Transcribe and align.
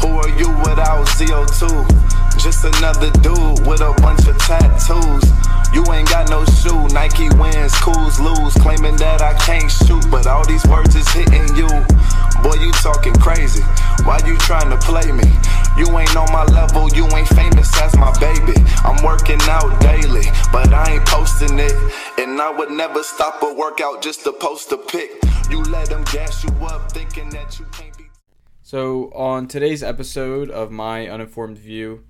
Who 0.00 0.08
are 0.18 0.28
you 0.38 0.48
without 0.62 1.08
ZO2? 1.18 2.38
Just 2.38 2.64
another 2.64 3.10
dude 3.18 3.66
with 3.66 3.80
a 3.80 3.92
bunch 4.00 4.28
of 4.28 4.38
tattoos. 4.38 5.24
You 5.74 5.82
ain't 5.92 6.08
got 6.08 6.30
no 6.30 6.44
shoe, 6.44 6.86
Nike 6.94 7.28
wins, 7.34 7.74
cools 7.82 8.20
lose. 8.20 8.54
Claiming 8.62 8.94
that 8.96 9.22
I 9.22 9.34
can't 9.42 9.68
shoot, 9.68 10.08
but 10.08 10.28
all 10.28 10.46
these 10.46 10.64
words 10.66 10.94
is 10.94 11.08
hitting 11.08 11.50
you. 11.56 11.66
Boy, 12.42 12.54
you 12.62 12.70
talking 12.78 13.14
crazy. 13.14 13.62
Why 14.04 14.20
you 14.24 14.38
trying 14.38 14.70
to 14.70 14.78
play 14.78 15.10
me? 15.10 15.26
You 15.76 15.90
ain't 15.98 16.16
on 16.16 16.30
my 16.30 16.44
level, 16.44 16.88
you 16.94 17.06
ain't 17.16 17.28
famous 17.28 17.74
as 17.82 17.96
my 17.96 18.12
baby. 18.20 18.54
I'm 18.84 19.02
working 19.04 19.42
out 19.50 19.80
daily, 19.80 20.30
but 20.52 20.72
I 20.72 20.94
ain't 20.94 21.06
posting 21.06 21.58
it. 21.58 21.74
And 22.18 22.40
I 22.40 22.50
would 22.50 22.70
never 22.70 23.02
stop 23.02 23.42
a 23.42 23.52
workout 23.52 24.00
just 24.00 24.22
to 24.24 24.32
post 24.32 24.70
a 24.70 24.76
pic. 24.76 25.10
You 25.50 25.62
let 25.64 25.88
them 25.88 26.04
gas 26.12 26.44
you 26.44 26.50
up, 26.66 26.92
thinking 26.92 27.30
that 27.30 27.58
you 27.58 27.66
can't. 27.72 27.95
So, 28.66 29.12
on 29.14 29.46
today's 29.46 29.84
episode 29.84 30.50
of 30.50 30.72
My 30.72 31.06
Uninformed 31.06 31.56
View, 31.56 32.02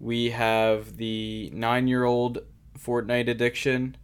we 0.00 0.30
have 0.30 0.96
the 0.96 1.52
nine 1.54 1.86
year 1.86 2.02
old 2.02 2.40
Fortnite 2.76 3.28
addiction, 3.28 3.96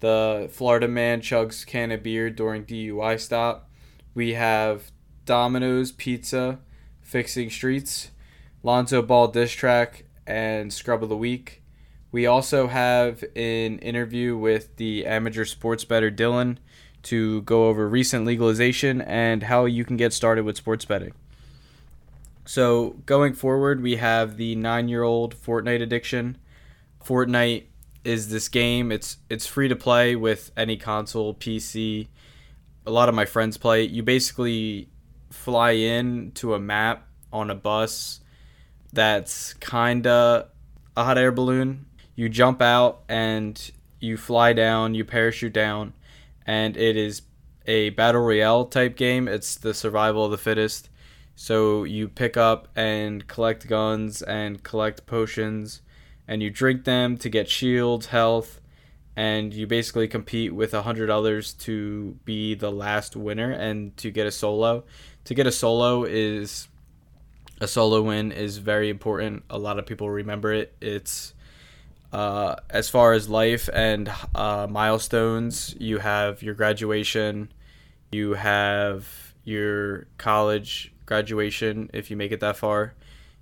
the 0.00 0.50
Florida 0.52 0.86
man 0.86 1.22
chugs 1.22 1.66
can 1.66 1.92
of 1.92 2.02
beer 2.02 2.28
during 2.28 2.66
DUI 2.66 3.18
stop, 3.18 3.70
we 4.12 4.34
have 4.34 4.92
Domino's 5.24 5.92
Pizza 5.92 6.58
fixing 7.00 7.48
streets, 7.48 8.10
Lonzo 8.62 9.00
Ball 9.00 9.28
diss 9.28 9.52
track, 9.52 10.04
and 10.26 10.70
Scrub 10.70 11.02
of 11.02 11.08
the 11.08 11.16
Week. 11.16 11.62
We 12.12 12.26
also 12.26 12.66
have 12.66 13.22
an 13.34 13.78
interview 13.78 14.36
with 14.36 14.76
the 14.76 15.06
amateur 15.06 15.46
sports 15.46 15.86
bettor 15.86 16.10
Dylan 16.10 16.58
to 17.04 17.40
go 17.40 17.68
over 17.68 17.88
recent 17.88 18.26
legalization 18.26 19.00
and 19.00 19.44
how 19.44 19.64
you 19.64 19.86
can 19.86 19.96
get 19.96 20.12
started 20.12 20.44
with 20.44 20.58
sports 20.58 20.84
betting. 20.84 21.14
So 22.44 22.96
going 23.06 23.34
forward, 23.34 23.82
we 23.82 23.96
have 23.96 24.36
the 24.36 24.56
nine-year-old 24.56 25.36
Fortnite 25.36 25.82
addiction. 25.82 26.38
Fortnite 27.04 27.64
is 28.04 28.30
this 28.30 28.48
game. 28.48 28.90
It's 28.90 29.18
it's 29.28 29.46
free 29.46 29.68
to 29.68 29.76
play 29.76 30.16
with 30.16 30.50
any 30.56 30.76
console, 30.76 31.34
PC. 31.34 32.08
A 32.86 32.90
lot 32.90 33.08
of 33.08 33.14
my 33.14 33.24
friends 33.24 33.56
play. 33.56 33.82
You 33.82 34.02
basically 34.02 34.88
fly 35.30 35.72
in 35.72 36.32
to 36.32 36.54
a 36.54 36.58
map 36.58 37.06
on 37.32 37.50
a 37.50 37.54
bus 37.54 38.20
that's 38.92 39.54
kinda 39.54 40.48
a 40.96 41.04
hot 41.04 41.18
air 41.18 41.30
balloon. 41.30 41.86
You 42.16 42.28
jump 42.28 42.60
out 42.60 43.02
and 43.08 43.70
you 44.00 44.16
fly 44.16 44.52
down. 44.52 44.94
You 44.94 45.04
parachute 45.04 45.52
down, 45.52 45.92
and 46.46 46.76
it 46.76 46.96
is 46.96 47.22
a 47.66 47.90
battle 47.90 48.22
royale 48.22 48.64
type 48.64 48.96
game. 48.96 49.28
It's 49.28 49.54
the 49.56 49.74
survival 49.74 50.24
of 50.24 50.30
the 50.30 50.38
fittest 50.38 50.88
so 51.42 51.84
you 51.84 52.06
pick 52.06 52.36
up 52.36 52.68
and 52.76 53.26
collect 53.26 53.66
guns 53.66 54.20
and 54.20 54.62
collect 54.62 55.06
potions, 55.06 55.80
and 56.28 56.42
you 56.42 56.50
drink 56.50 56.84
them 56.84 57.16
to 57.16 57.30
get 57.30 57.48
shields, 57.48 58.08
health, 58.08 58.60
and 59.16 59.54
you 59.54 59.66
basically 59.66 60.06
compete 60.06 60.54
with 60.54 60.74
a 60.74 60.82
hundred 60.82 61.08
others 61.08 61.54
to 61.54 62.18
be 62.26 62.54
the 62.54 62.70
last 62.70 63.16
winner 63.16 63.50
and 63.50 63.96
to 63.96 64.10
get 64.10 64.26
a 64.26 64.30
solo. 64.30 64.84
To 65.24 65.32
get 65.32 65.46
a 65.46 65.50
solo 65.50 66.04
is 66.04 66.68
a 67.58 67.66
solo 67.66 68.02
win 68.02 68.32
is 68.32 68.58
very 68.58 68.90
important. 68.90 69.42
A 69.48 69.56
lot 69.56 69.78
of 69.78 69.86
people 69.86 70.10
remember 70.10 70.52
it. 70.52 70.74
It's 70.78 71.32
uh, 72.12 72.56
as 72.68 72.90
far 72.90 73.14
as 73.14 73.30
life 73.30 73.70
and 73.72 74.12
uh, 74.34 74.66
milestones, 74.68 75.74
you 75.80 76.00
have 76.00 76.42
your 76.42 76.52
graduation, 76.52 77.50
you 78.12 78.34
have 78.34 79.32
your 79.42 80.06
college 80.18 80.92
graduation 81.10 81.90
if 81.92 82.08
you 82.08 82.16
make 82.16 82.30
it 82.30 82.38
that 82.38 82.56
far. 82.56 82.94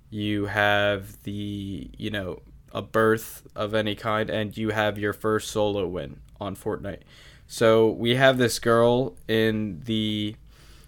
You 0.09 0.47
have 0.47 1.21
the, 1.21 1.87
you 1.95 2.09
know, 2.09 2.41
a 2.73 2.81
birth 2.81 3.43
of 3.55 3.75
any 3.75 3.93
kind, 3.93 4.27
and 4.27 4.57
you 4.57 4.71
have 4.71 4.97
your 4.97 5.13
first 5.13 5.51
solo 5.51 5.85
win 5.85 6.19
on 6.41 6.55
Fortnite. 6.55 7.01
So 7.45 7.91
we 7.91 8.15
have 8.15 8.39
this 8.39 8.57
girl 8.57 9.15
in 9.27 9.81
the, 9.85 10.35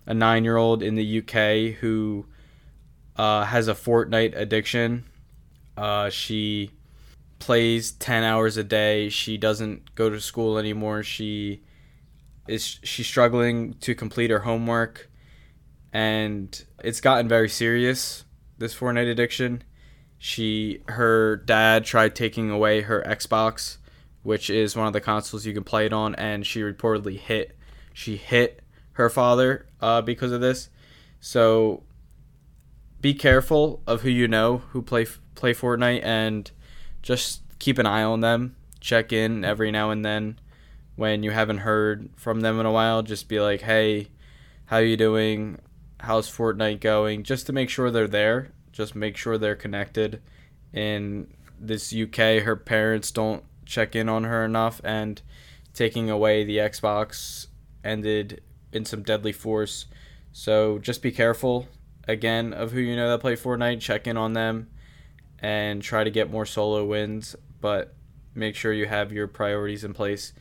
a 0.08 0.16
nine 0.16 0.44
year 0.44 0.58
old 0.58 0.82
in 0.82 0.96
the 0.96 1.20
UK 1.20 1.80
who 1.80 2.26
uh, 3.16 3.46
has 3.46 3.68
a 3.68 3.76
Fortnite 3.76 4.36
addiction. 4.36 5.04
Uh, 5.78 6.10
she 6.10 6.72
plays 7.38 7.92
10 7.92 8.24
hours 8.24 8.58
a 8.58 8.64
day. 8.64 9.10
She 9.10 9.38
doesn't 9.38 9.94
go 9.94 10.10
to 10.10 10.20
school 10.20 10.58
anymore. 10.58 11.04
She 11.04 11.62
is 12.48 12.80
she's 12.84 13.06
struggling 13.06 13.76
to 13.82 13.94
complete 13.94 14.32
her 14.32 14.40
homework 14.40 15.11
and 15.94 16.64
it's 16.84 17.02
gotten 17.02 17.28
very 17.28 17.50
serious. 17.50 18.26
This 18.58 18.76
Fortnite 18.76 19.12
addiction. 19.12 19.64
She, 20.18 20.84
her 20.88 21.38
dad 21.38 21.84
tried 21.84 22.16
taking 22.16 22.52
away 22.52 22.82
her 22.82 23.04
Xbox, 23.08 23.78
which 24.24 24.50
is 24.50 24.76
one 24.76 24.88
of 24.88 24.94
the 24.94 25.02
consoles 25.02 25.46
you 25.46 25.54
can 25.54 25.64
play 25.64 25.88
it 25.88 25.94
on, 25.94 26.14
and 26.16 26.46
she 26.46 26.62
reportedly 26.62 27.18
hit. 27.18 27.58
She 27.94 28.18
hit 28.18 28.62
her 28.94 29.10
father 29.10 29.66
uh, 29.82 30.02
because 30.02 30.32
of 30.32 30.42
this. 30.42 30.70
So 31.20 31.84
be 33.02 33.14
careful 33.14 33.82
of 33.88 34.02
who 34.02 34.10
you 34.10 34.28
know 34.28 34.60
who 34.70 34.82
play 34.82 35.08
play 35.36 35.54
Fortnite, 35.54 36.04
and 36.04 36.50
just 37.02 37.42
keep 37.60 37.80
an 37.80 37.88
eye 37.88 38.04
on 38.04 38.22
them. 38.22 38.56
Check 38.80 39.12
in 39.12 39.44
every 39.44 39.72
now 39.72 39.90
and 39.90 40.06
then 40.06 40.40
when 40.96 41.24
you 41.24 41.32
haven't 41.32 41.60
heard 41.60 42.10
from 42.16 42.42
them 42.42 42.60
in 42.60 42.66
a 42.66 42.72
while. 42.72 43.02
Just 43.02 43.28
be 43.28 43.40
like, 43.40 43.62
"Hey, 43.62 44.10
how 44.66 44.78
you 44.78 44.96
doing? 44.98 45.58
How's 46.02 46.30
Fortnite 46.30 46.80
going, 46.80 47.24
just 47.24 47.46
to 47.46 47.54
make 47.54 47.70
sure 47.70 47.92
they're 47.92 48.08
there, 48.08 48.52
just 48.72 48.96
make 48.96 49.18
sure 49.18 49.38
they're 49.38 49.56
connected. 49.56 50.22
In 50.74 51.28
this 51.60 51.94
UK, 51.94 52.44
her 52.44 52.56
parents 52.56 53.12
don't 53.12 53.44
check 53.66 53.96
in 53.96 54.10
on 54.10 54.24
her 54.24 54.44
enough, 54.44 54.82
and 54.84 55.22
taking 55.74 56.10
away 56.10 56.44
the 56.44 56.58
Xbox 56.58 57.48
ended 57.84 58.42
in 58.72 58.86
some 58.86 59.04
deadly 59.04 59.32
force. 59.32 59.86
So 60.32 60.80
just 60.80 61.02
be 61.02 61.12
careful 61.12 61.68
again 62.08 62.54
of 62.54 62.72
who 62.72 62.80
you 62.80 62.96
know 62.96 63.10
that 63.10 63.22
play 63.22 63.36
Fortnite. 63.36 63.82
Check 63.82 64.08
in 64.08 64.18
on 64.18 64.34
them 64.34 64.70
and 65.40 65.82
try 65.82 66.04
to 66.04 66.12
get 66.12 66.32
more 66.32 66.46
solo 66.46 66.86
wins, 66.86 67.36
but 67.60 67.94
make 68.34 68.56
sure 68.56 68.74
you 68.74 68.88
have 68.88 69.12
your 69.12 69.28
priorities 69.28 69.84
in 69.84 69.94
place 69.94 70.34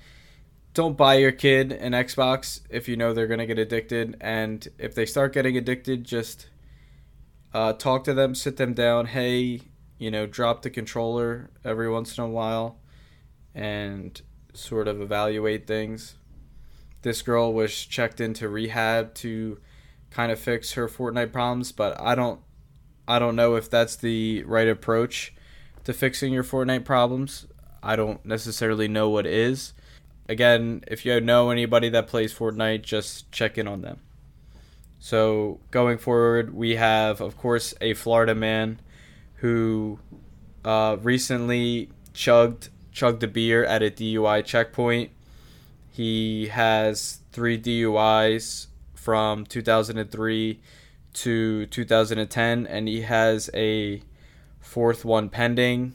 don't 0.73 0.97
buy 0.97 1.15
your 1.15 1.33
kid 1.33 1.73
an 1.73 1.93
Xbox 1.93 2.61
if 2.71 2.89
you 2.89 2.97
know 2.97 3.13
they're 3.13 3.27
going 3.27 3.41
to 3.41 3.47
get 3.47 3.59
addicted. 3.59 4.17
And 4.21 4.67
if 4.79 4.95
they 4.95 5.07
start 5.07 5.33
getting 5.33 5.57
addicted, 5.57 6.05
just 6.05 6.49
uh, 7.53 7.73
talk 7.73 8.05
to 8.05 8.15
them, 8.15 8.35
sit 8.35 8.57
them 8.57 8.75
down. 8.75 9.07
Hey, 9.07 9.63
you 9.99 10.11
know, 10.11 10.27
drop 10.27 10.63
the 10.63 10.71
controller 10.71 11.51
every 11.65 11.91
once 11.91 12.17
in 12.17 12.25
a 12.25 12.29
while 12.29 12.79
and 13.55 14.21
sort 14.55 14.87
of 14.87 15.01
evaluate 15.01 15.67
things. 15.67 16.15
This 17.03 17.23
girl 17.23 17.53
was 17.53 17.75
checked 17.85 18.21
into 18.21 18.49
rehab 18.49 19.15
to 19.15 19.59
kind 20.11 20.31
of 20.31 20.39
fix 20.39 20.73
her 20.73 20.89
Fortnite 20.89 21.33
problems, 21.33 21.73
but 21.73 22.01
I 22.01 22.15
don't 22.15 22.41
I 23.09 23.19
don't 23.19 23.35
know 23.35 23.57
if 23.57 23.69
that's 23.69 23.97
the 23.97 24.45
right 24.45 24.69
approach 24.69 25.35
to 25.85 25.93
fixing 25.93 26.33
your 26.33 26.45
Fortnite 26.45 26.85
problems. 26.85 27.47
I 27.83 27.97
don't 27.97 28.25
necessarily 28.25 28.87
know 28.87 29.09
what 29.09 29.27
is 29.27 29.73
again, 30.31 30.85
if 30.87 31.05
you 31.05 31.21
know 31.21 31.51
anybody 31.51 31.89
that 31.91 32.07
plays 32.07 32.33
Fortnite, 32.33 32.83
just 32.83 33.31
check 33.33 33.59
in 33.59 33.67
on 33.67 33.83
them. 33.83 33.99
So 35.01 35.59
going 35.73 35.99
forward, 35.99 36.55
we 36.55 36.77
have, 36.77 37.21
of 37.21 37.37
course, 37.37 37.75
a 37.81 37.95
Florida 37.95 38.35
man 38.35 38.81
who 39.37 39.99
uh, 40.65 40.99
recently 41.03 41.91
chugged 42.15 42.69
chugged 42.93 43.23
a 43.23 43.29
beer 43.29 43.65
at 43.65 43.83
a 43.83 43.91
DUI 43.91 44.45
checkpoint. 44.45 45.11
He 45.91 46.49
has 46.49 47.21
three 47.33 47.59
DUIs 47.59 48.67
from 48.95 49.47
2003 49.47 50.61
to 51.13 51.67
2010, 51.67 52.67
and 52.67 52.89
he 52.89 53.01
has 53.03 53.51
a 53.55 54.03
fourth 54.61 55.05
one 55.05 55.29
pending. 55.29 55.95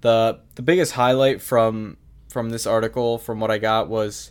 the 0.00 0.40
The 0.56 0.62
biggest 0.62 0.92
highlight 0.92 1.40
from 1.40 1.96
from 2.30 2.50
this 2.50 2.66
article, 2.66 3.18
from 3.18 3.40
what 3.40 3.50
I 3.50 3.58
got, 3.58 3.88
was, 3.88 4.30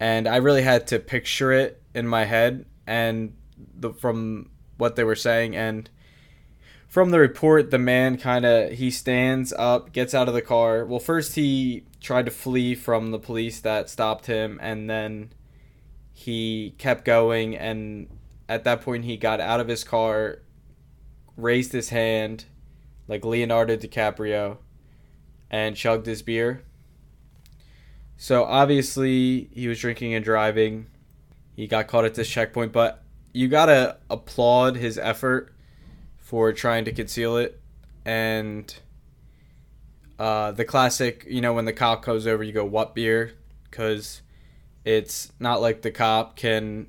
and 0.00 0.26
I 0.26 0.36
really 0.36 0.62
had 0.62 0.86
to 0.88 0.98
picture 0.98 1.52
it 1.52 1.80
in 1.94 2.06
my 2.06 2.24
head, 2.24 2.66
and 2.86 3.36
the, 3.56 3.92
from 3.92 4.50
what 4.76 4.96
they 4.96 5.04
were 5.04 5.14
saying, 5.14 5.54
and 5.54 5.88
from 6.88 7.10
the 7.10 7.20
report, 7.20 7.70
the 7.70 7.78
man 7.78 8.18
kind 8.18 8.44
of 8.44 8.72
he 8.72 8.90
stands 8.90 9.52
up, 9.52 9.92
gets 9.92 10.12
out 10.12 10.26
of 10.26 10.34
the 10.34 10.42
car. 10.42 10.84
Well, 10.84 10.98
first 10.98 11.36
he 11.36 11.84
tried 12.00 12.24
to 12.24 12.32
flee 12.32 12.74
from 12.74 13.12
the 13.12 13.18
police 13.18 13.60
that 13.60 13.88
stopped 13.88 14.26
him, 14.26 14.58
and 14.60 14.90
then 14.90 15.32
he 16.12 16.74
kept 16.78 17.04
going, 17.04 17.56
and 17.56 18.08
at 18.48 18.64
that 18.64 18.80
point 18.80 19.04
he 19.04 19.16
got 19.16 19.40
out 19.40 19.60
of 19.60 19.68
his 19.68 19.84
car, 19.84 20.40
raised 21.36 21.72
his 21.72 21.90
hand, 21.90 22.46
like 23.06 23.24
Leonardo 23.24 23.76
DiCaprio, 23.76 24.58
and 25.48 25.76
chugged 25.76 26.06
his 26.06 26.22
beer 26.22 26.64
so 28.22 28.44
obviously 28.44 29.48
he 29.54 29.66
was 29.66 29.78
drinking 29.78 30.12
and 30.12 30.22
driving. 30.22 30.88
He 31.56 31.66
got 31.66 31.88
caught 31.88 32.04
at 32.04 32.16
this 32.16 32.28
checkpoint, 32.28 32.70
but 32.70 33.02
you 33.32 33.48
gotta 33.48 33.96
applaud 34.10 34.76
his 34.76 34.98
effort 34.98 35.54
for 36.18 36.52
trying 36.52 36.84
to 36.84 36.92
conceal 36.92 37.38
it, 37.38 37.58
and 38.04 38.78
uh, 40.18 40.52
the 40.52 40.66
classic, 40.66 41.24
you 41.26 41.40
know, 41.40 41.54
when 41.54 41.64
the 41.64 41.72
cop 41.72 42.02
comes 42.02 42.26
over, 42.26 42.44
you 42.44 42.52
go, 42.52 42.62
"What 42.62 42.94
beer?" 42.94 43.38
Because 43.70 44.20
it's 44.84 45.32
not 45.40 45.62
like 45.62 45.80
the 45.80 45.90
cop 45.90 46.36
can, 46.36 46.88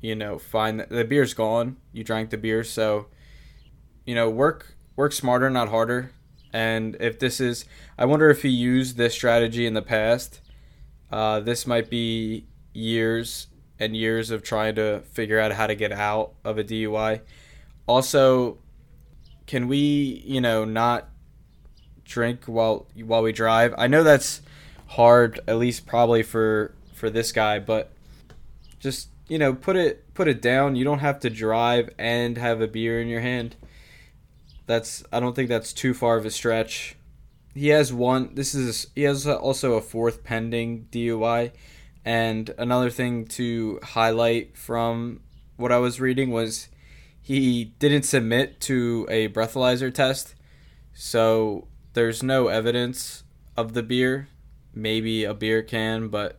you 0.00 0.14
know, 0.14 0.38
find 0.38 0.80
the, 0.80 0.86
the 0.86 1.04
beer's 1.04 1.34
gone. 1.34 1.76
You 1.92 2.04
drank 2.04 2.30
the 2.30 2.38
beer, 2.38 2.64
so 2.64 3.08
you 4.06 4.14
know, 4.14 4.30
work 4.30 4.76
work 4.96 5.12
smarter, 5.12 5.50
not 5.50 5.68
harder. 5.68 6.12
And 6.54 6.96
if 7.00 7.18
this 7.18 7.38
is, 7.38 7.66
I 7.98 8.06
wonder 8.06 8.30
if 8.30 8.40
he 8.40 8.48
used 8.48 8.96
this 8.96 9.12
strategy 9.12 9.66
in 9.66 9.74
the 9.74 9.82
past. 9.82 10.40
Uh, 11.10 11.40
this 11.40 11.66
might 11.66 11.90
be 11.90 12.46
years 12.72 13.48
and 13.78 13.96
years 13.96 14.30
of 14.30 14.42
trying 14.42 14.74
to 14.76 15.00
figure 15.12 15.38
out 15.38 15.52
how 15.52 15.66
to 15.66 15.74
get 15.74 15.92
out 15.92 16.32
of 16.44 16.58
a 16.58 16.64
DUI. 16.64 17.20
Also, 17.86 18.58
can 19.46 19.66
we, 19.66 20.22
you 20.24 20.40
know, 20.40 20.64
not 20.64 21.08
drink 22.04 22.44
while 22.44 22.86
while 23.04 23.22
we 23.22 23.32
drive? 23.32 23.74
I 23.76 23.86
know 23.86 24.04
that's 24.04 24.42
hard, 24.86 25.40
at 25.48 25.56
least 25.56 25.86
probably 25.86 26.22
for 26.22 26.74
for 26.92 27.10
this 27.10 27.32
guy, 27.32 27.58
but 27.58 27.90
just 28.78 29.08
you 29.28 29.38
know, 29.38 29.54
put 29.54 29.76
it 29.76 30.12
put 30.14 30.28
it 30.28 30.42
down. 30.42 30.76
You 30.76 30.84
don't 30.84 30.98
have 30.98 31.20
to 31.20 31.30
drive 31.30 31.90
and 31.98 32.36
have 32.36 32.60
a 32.60 32.68
beer 32.68 33.00
in 33.00 33.08
your 33.08 33.20
hand. 33.20 33.56
That's 34.66 35.02
I 35.12 35.20
don't 35.20 35.34
think 35.34 35.48
that's 35.48 35.72
too 35.72 35.94
far 35.94 36.16
of 36.16 36.26
a 36.26 36.30
stretch. 36.30 36.96
He 37.54 37.68
has 37.68 37.92
one. 37.92 38.34
This 38.34 38.54
is 38.54 38.88
he 38.94 39.02
has 39.02 39.26
also 39.26 39.74
a 39.74 39.80
fourth 39.80 40.22
pending 40.22 40.86
DUI, 40.92 41.52
and 42.04 42.54
another 42.58 42.90
thing 42.90 43.26
to 43.26 43.80
highlight 43.82 44.56
from 44.56 45.20
what 45.56 45.72
I 45.72 45.78
was 45.78 46.00
reading 46.00 46.30
was 46.30 46.68
he 47.20 47.64
didn't 47.78 48.04
submit 48.04 48.60
to 48.62 49.06
a 49.10 49.28
breathalyzer 49.28 49.92
test, 49.92 50.34
so 50.94 51.66
there's 51.94 52.22
no 52.22 52.48
evidence 52.48 53.24
of 53.56 53.74
the 53.74 53.82
beer. 53.82 54.28
Maybe 54.72 55.24
a 55.24 55.34
beer 55.34 55.62
can, 55.62 56.08
but 56.08 56.38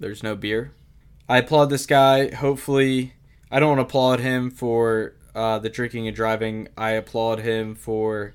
there's 0.00 0.22
no 0.22 0.34
beer. 0.34 0.72
I 1.28 1.38
applaud 1.38 1.66
this 1.66 1.86
guy. 1.86 2.34
Hopefully, 2.34 3.12
I 3.50 3.60
don't 3.60 3.78
applaud 3.78 4.20
him 4.20 4.50
for 4.50 5.14
uh, 5.34 5.58
the 5.58 5.68
drinking 5.68 6.06
and 6.06 6.16
driving. 6.16 6.68
I 6.78 6.92
applaud 6.92 7.40
him 7.40 7.74
for 7.74 8.34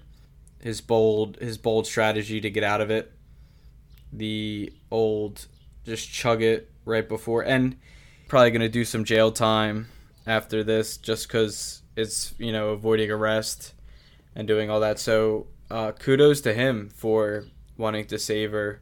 his 0.61 0.81
bold 0.81 1.37
his 1.37 1.57
bold 1.57 1.87
strategy 1.87 2.39
to 2.41 2.49
get 2.49 2.63
out 2.63 2.81
of 2.81 2.89
it. 2.89 3.11
The 4.13 4.73
old 4.89 5.47
just 5.85 6.11
chug 6.11 6.41
it 6.41 6.69
right 6.85 7.07
before 7.07 7.41
and 7.41 7.77
probably 8.27 8.51
going 8.51 8.61
to 8.61 8.69
do 8.69 8.85
some 8.85 9.03
jail 9.03 9.31
time 9.31 9.87
after 10.25 10.63
this 10.63 10.97
just 10.97 11.29
cuz 11.29 11.81
it's, 11.95 12.33
you 12.37 12.51
know, 12.51 12.69
avoiding 12.69 13.11
arrest 13.11 13.73
and 14.35 14.47
doing 14.47 14.69
all 14.69 14.79
that. 14.79 14.99
So, 14.99 15.47
uh, 15.69 15.91
kudos 15.93 16.41
to 16.41 16.53
him 16.53 16.89
for 16.93 17.45
wanting 17.77 18.05
to 18.07 18.19
savor 18.19 18.81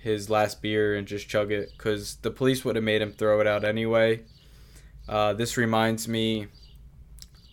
his 0.00 0.28
last 0.28 0.60
beer 0.60 0.94
and 0.94 1.06
just 1.06 1.28
chug 1.28 1.50
it 1.52 1.76
cuz 1.78 2.16
the 2.16 2.30
police 2.30 2.64
would 2.64 2.76
have 2.76 2.84
made 2.84 3.02
him 3.02 3.12
throw 3.12 3.40
it 3.40 3.46
out 3.46 3.64
anyway. 3.64 4.22
Uh, 5.08 5.32
this 5.32 5.56
reminds 5.56 6.08
me 6.08 6.48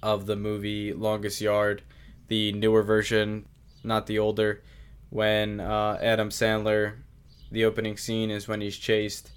of 0.02 0.26
the 0.26 0.36
movie 0.36 0.92
Longest 0.94 1.40
Yard, 1.40 1.84
the 2.28 2.52
newer 2.54 2.84
version, 2.84 3.46
not 3.84 4.08
the 4.08 4.20
older, 4.20 4.64
when 5.10 5.60
uh, 5.60 5.98
Adam 6.02 6.30
Sandler, 6.30 6.96
the 7.52 7.66
opening 7.66 7.98
scene 7.98 8.32
is 8.32 8.48
when 8.48 8.62
he's 8.62 8.78
chased 8.78 9.32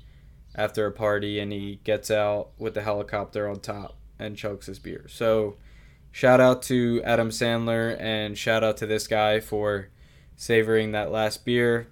after 0.55 0.87
a 0.87 0.93
party 0.93 1.39
and 1.39 1.53
he 1.53 1.81
gets 1.85 2.11
out 2.11 2.51
with 2.59 2.75
the 2.75 2.83
helicopter 2.83 3.49
on 3.49 3.61
top 3.61 3.97
and 4.19 4.37
chokes 4.37 4.67
his 4.67 4.79
beer. 4.79 5.05
So, 5.09 5.57
shout 6.11 6.41
out 6.41 6.63
to 6.63 7.03
Adam 7.05 7.29
Sandler 7.29 8.01
and 8.01 8.39
shout 8.39 8.65
out 8.65 8.79
to 8.79 8.87
this 8.87 9.07
guy 9.07 9.41
for 9.41 9.89
savoring 10.35 10.93
that 10.93 11.11
last 11.11 11.45
beer. 11.45 11.89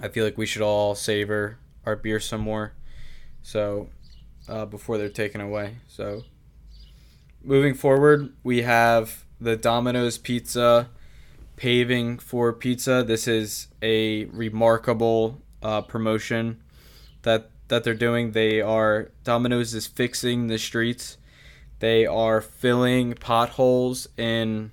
I 0.00 0.08
feel 0.08 0.24
like 0.24 0.36
we 0.36 0.46
should 0.46 0.62
all 0.62 0.94
savor 0.94 1.58
our 1.86 1.96
beer 1.96 2.20
some 2.20 2.42
more. 2.42 2.74
So, 3.42 3.88
uh, 4.48 4.66
before 4.66 4.98
they're 4.98 5.08
taken 5.08 5.40
away. 5.40 5.76
So, 5.88 6.24
moving 7.42 7.72
forward, 7.72 8.34
we 8.42 8.62
have 8.62 9.24
the 9.40 9.56
Domino's 9.56 10.18
Pizza 10.18 10.88
paving 11.56 12.18
for 12.18 12.52
pizza. 12.52 13.04
This 13.06 13.28
is 13.28 13.68
a 13.82 14.24
remarkable 14.26 15.40
uh, 15.62 15.82
promotion 15.82 16.62
that 17.22 17.50
that 17.68 17.84
they're 17.84 17.94
doing. 17.94 18.32
They 18.32 18.60
are 18.60 19.10
Domino's 19.24 19.74
is 19.74 19.86
fixing 19.86 20.46
the 20.46 20.58
streets. 20.58 21.18
They 21.78 22.06
are 22.06 22.40
filling 22.40 23.14
potholes 23.14 24.08
in 24.16 24.72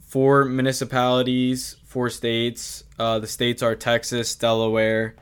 four 0.00 0.44
municipalities, 0.44 1.76
four 1.84 2.10
states. 2.10 2.84
Uh, 2.98 3.18
the 3.18 3.26
states 3.26 3.62
are 3.62 3.74
Texas, 3.74 4.34
Delaware, 4.34 5.14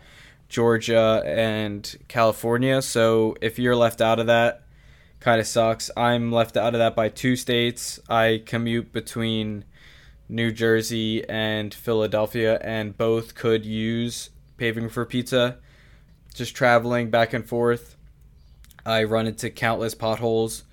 Georgia, 0.48 1.22
and 1.24 1.96
California. 2.08 2.82
So 2.82 3.36
if 3.40 3.58
you're 3.58 3.76
left 3.76 4.00
out 4.00 4.18
of 4.18 4.26
that, 4.26 4.62
kind 5.20 5.40
of 5.40 5.46
sucks. 5.46 5.90
I'm 5.96 6.32
left 6.32 6.56
out 6.56 6.74
of 6.74 6.78
that 6.78 6.96
by 6.96 7.08
two 7.08 7.36
states. 7.36 8.00
I 8.08 8.42
commute 8.44 8.92
between 8.92 9.64
New 10.28 10.50
Jersey 10.50 11.28
and 11.28 11.72
Philadelphia, 11.72 12.58
and 12.62 12.96
both 12.96 13.34
could 13.34 13.64
use 13.64 14.30
paving 14.56 14.88
for 14.88 15.04
pizza. 15.04 15.58
Just 16.34 16.54
traveling 16.54 17.10
back 17.10 17.32
and 17.32 17.46
forth, 17.46 17.96
I 18.86 19.04
run 19.04 19.26
into 19.26 19.50
countless 19.50 19.94
potholes. 19.94 20.64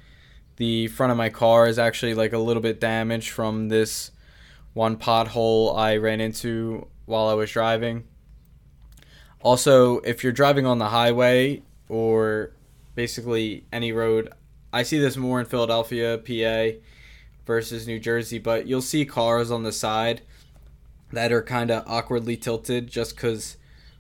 The 0.58 0.88
front 0.88 1.12
of 1.12 1.18
my 1.18 1.30
car 1.30 1.68
is 1.68 1.78
actually 1.78 2.14
like 2.14 2.34
a 2.34 2.38
little 2.38 2.62
bit 2.62 2.80
damaged 2.80 3.30
from 3.30 3.70
this 3.70 4.12
one 4.74 4.98
pothole 4.98 5.76
I 5.76 5.98
ran 5.98 6.22
into 6.22 6.88
while 7.06 7.28
I 7.28 7.34
was 7.34 7.52
driving. 7.52 8.04
Also, 9.42 10.00
if 10.00 10.24
you're 10.24 10.34
driving 10.34 10.66
on 10.66 10.78
the 10.78 10.90
highway 10.90 11.64
or 11.90 12.52
basically 12.98 13.64
any 13.72 13.92
road. 13.92 14.34
I 14.74 14.82
see 14.82 14.98
this 14.98 15.16
more 15.16 15.40
in 15.40 15.46
Philadelphia, 15.46 16.18
PA 16.18 16.80
versus 17.46 17.86
New 17.86 18.00
Jersey, 18.00 18.40
but 18.40 18.66
you'll 18.66 18.82
see 18.82 19.06
cars 19.06 19.52
on 19.52 19.62
the 19.62 19.72
side 19.72 20.24
that 21.14 21.32
are 21.32 21.44
kind 21.44 21.70
of 21.70 21.84
awkwardly 21.88 22.36
tilted 22.36 22.88
just 22.88 23.16
because 23.16 23.58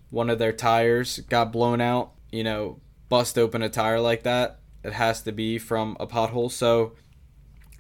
one 0.09 0.31
of 0.31 0.39
their 0.39 0.51
tires 0.51 1.19
got 1.29 1.53
blown 1.53 1.79
out. 1.79 2.11
You 2.31 2.43
know, 2.43 2.79
bust 3.07 3.37
open 3.37 3.61
a 3.61 3.69
tire 3.69 3.99
like 3.99 4.23
that. 4.23 4.59
It 4.83 4.93
has 4.93 5.21
to 5.21 5.31
be 5.31 5.59
from 5.59 5.95
a 5.99 6.07
pothole. 6.07 6.51
So, 6.51 6.93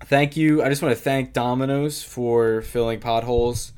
thank 0.05 0.37
you. 0.37 0.63
I 0.63 0.69
just 0.69 0.83
want 0.83 0.95
to 0.95 1.01
thank 1.01 1.33
Domino's 1.33 2.03
for 2.03 2.61
filling 2.61 2.99
potholes 2.99 3.73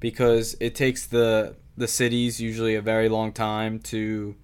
because 0.00 0.56
it 0.58 0.74
takes 0.74 1.06
the 1.06 1.54
the 1.76 1.86
cities 1.86 2.40
usually 2.40 2.74
a 2.74 2.82
very 2.82 3.08
long 3.08 3.32
time 3.32 3.78
to 3.78 4.34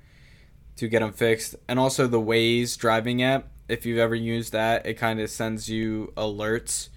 to 0.77 0.89
get 0.89 1.01
them 1.01 1.13
fixed. 1.13 1.57
And 1.69 1.79
also 1.79 2.07
the 2.07 2.21
Waze 2.21 2.77
driving 2.77 3.23
app, 3.23 3.49
if 3.69 3.85
you've 3.85 3.99
ever 3.99 4.15
used 4.15 4.53
that, 4.53 4.87
it 4.87 4.95
kind 4.95 5.21
of 5.21 5.31
sends 5.31 5.69
you 5.69 6.13
alerts 6.17 6.89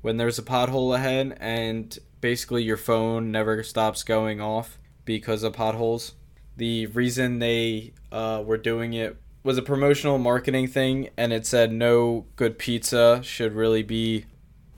when 0.00 0.16
there's 0.16 0.38
a 0.38 0.42
pothole 0.42 0.94
ahead, 0.94 1.36
and 1.40 1.98
basically 2.20 2.62
your 2.62 2.76
phone 2.76 3.30
never 3.30 3.62
stops 3.62 4.02
going 4.02 4.40
off 4.40 4.78
because 5.04 5.42
of 5.42 5.54
potholes. 5.54 6.14
The 6.56 6.86
reason 6.86 7.38
they 7.38 7.92
uh, 8.12 8.42
were 8.44 8.56
doing 8.56 8.92
it 8.92 9.16
was 9.42 9.58
a 9.58 9.62
promotional 9.62 10.18
marketing 10.18 10.68
thing, 10.68 11.10
and 11.16 11.32
it 11.32 11.46
said 11.46 11.72
no 11.72 12.26
good 12.36 12.58
pizza 12.58 13.20
should 13.22 13.54
really 13.54 13.82
be 13.82 14.26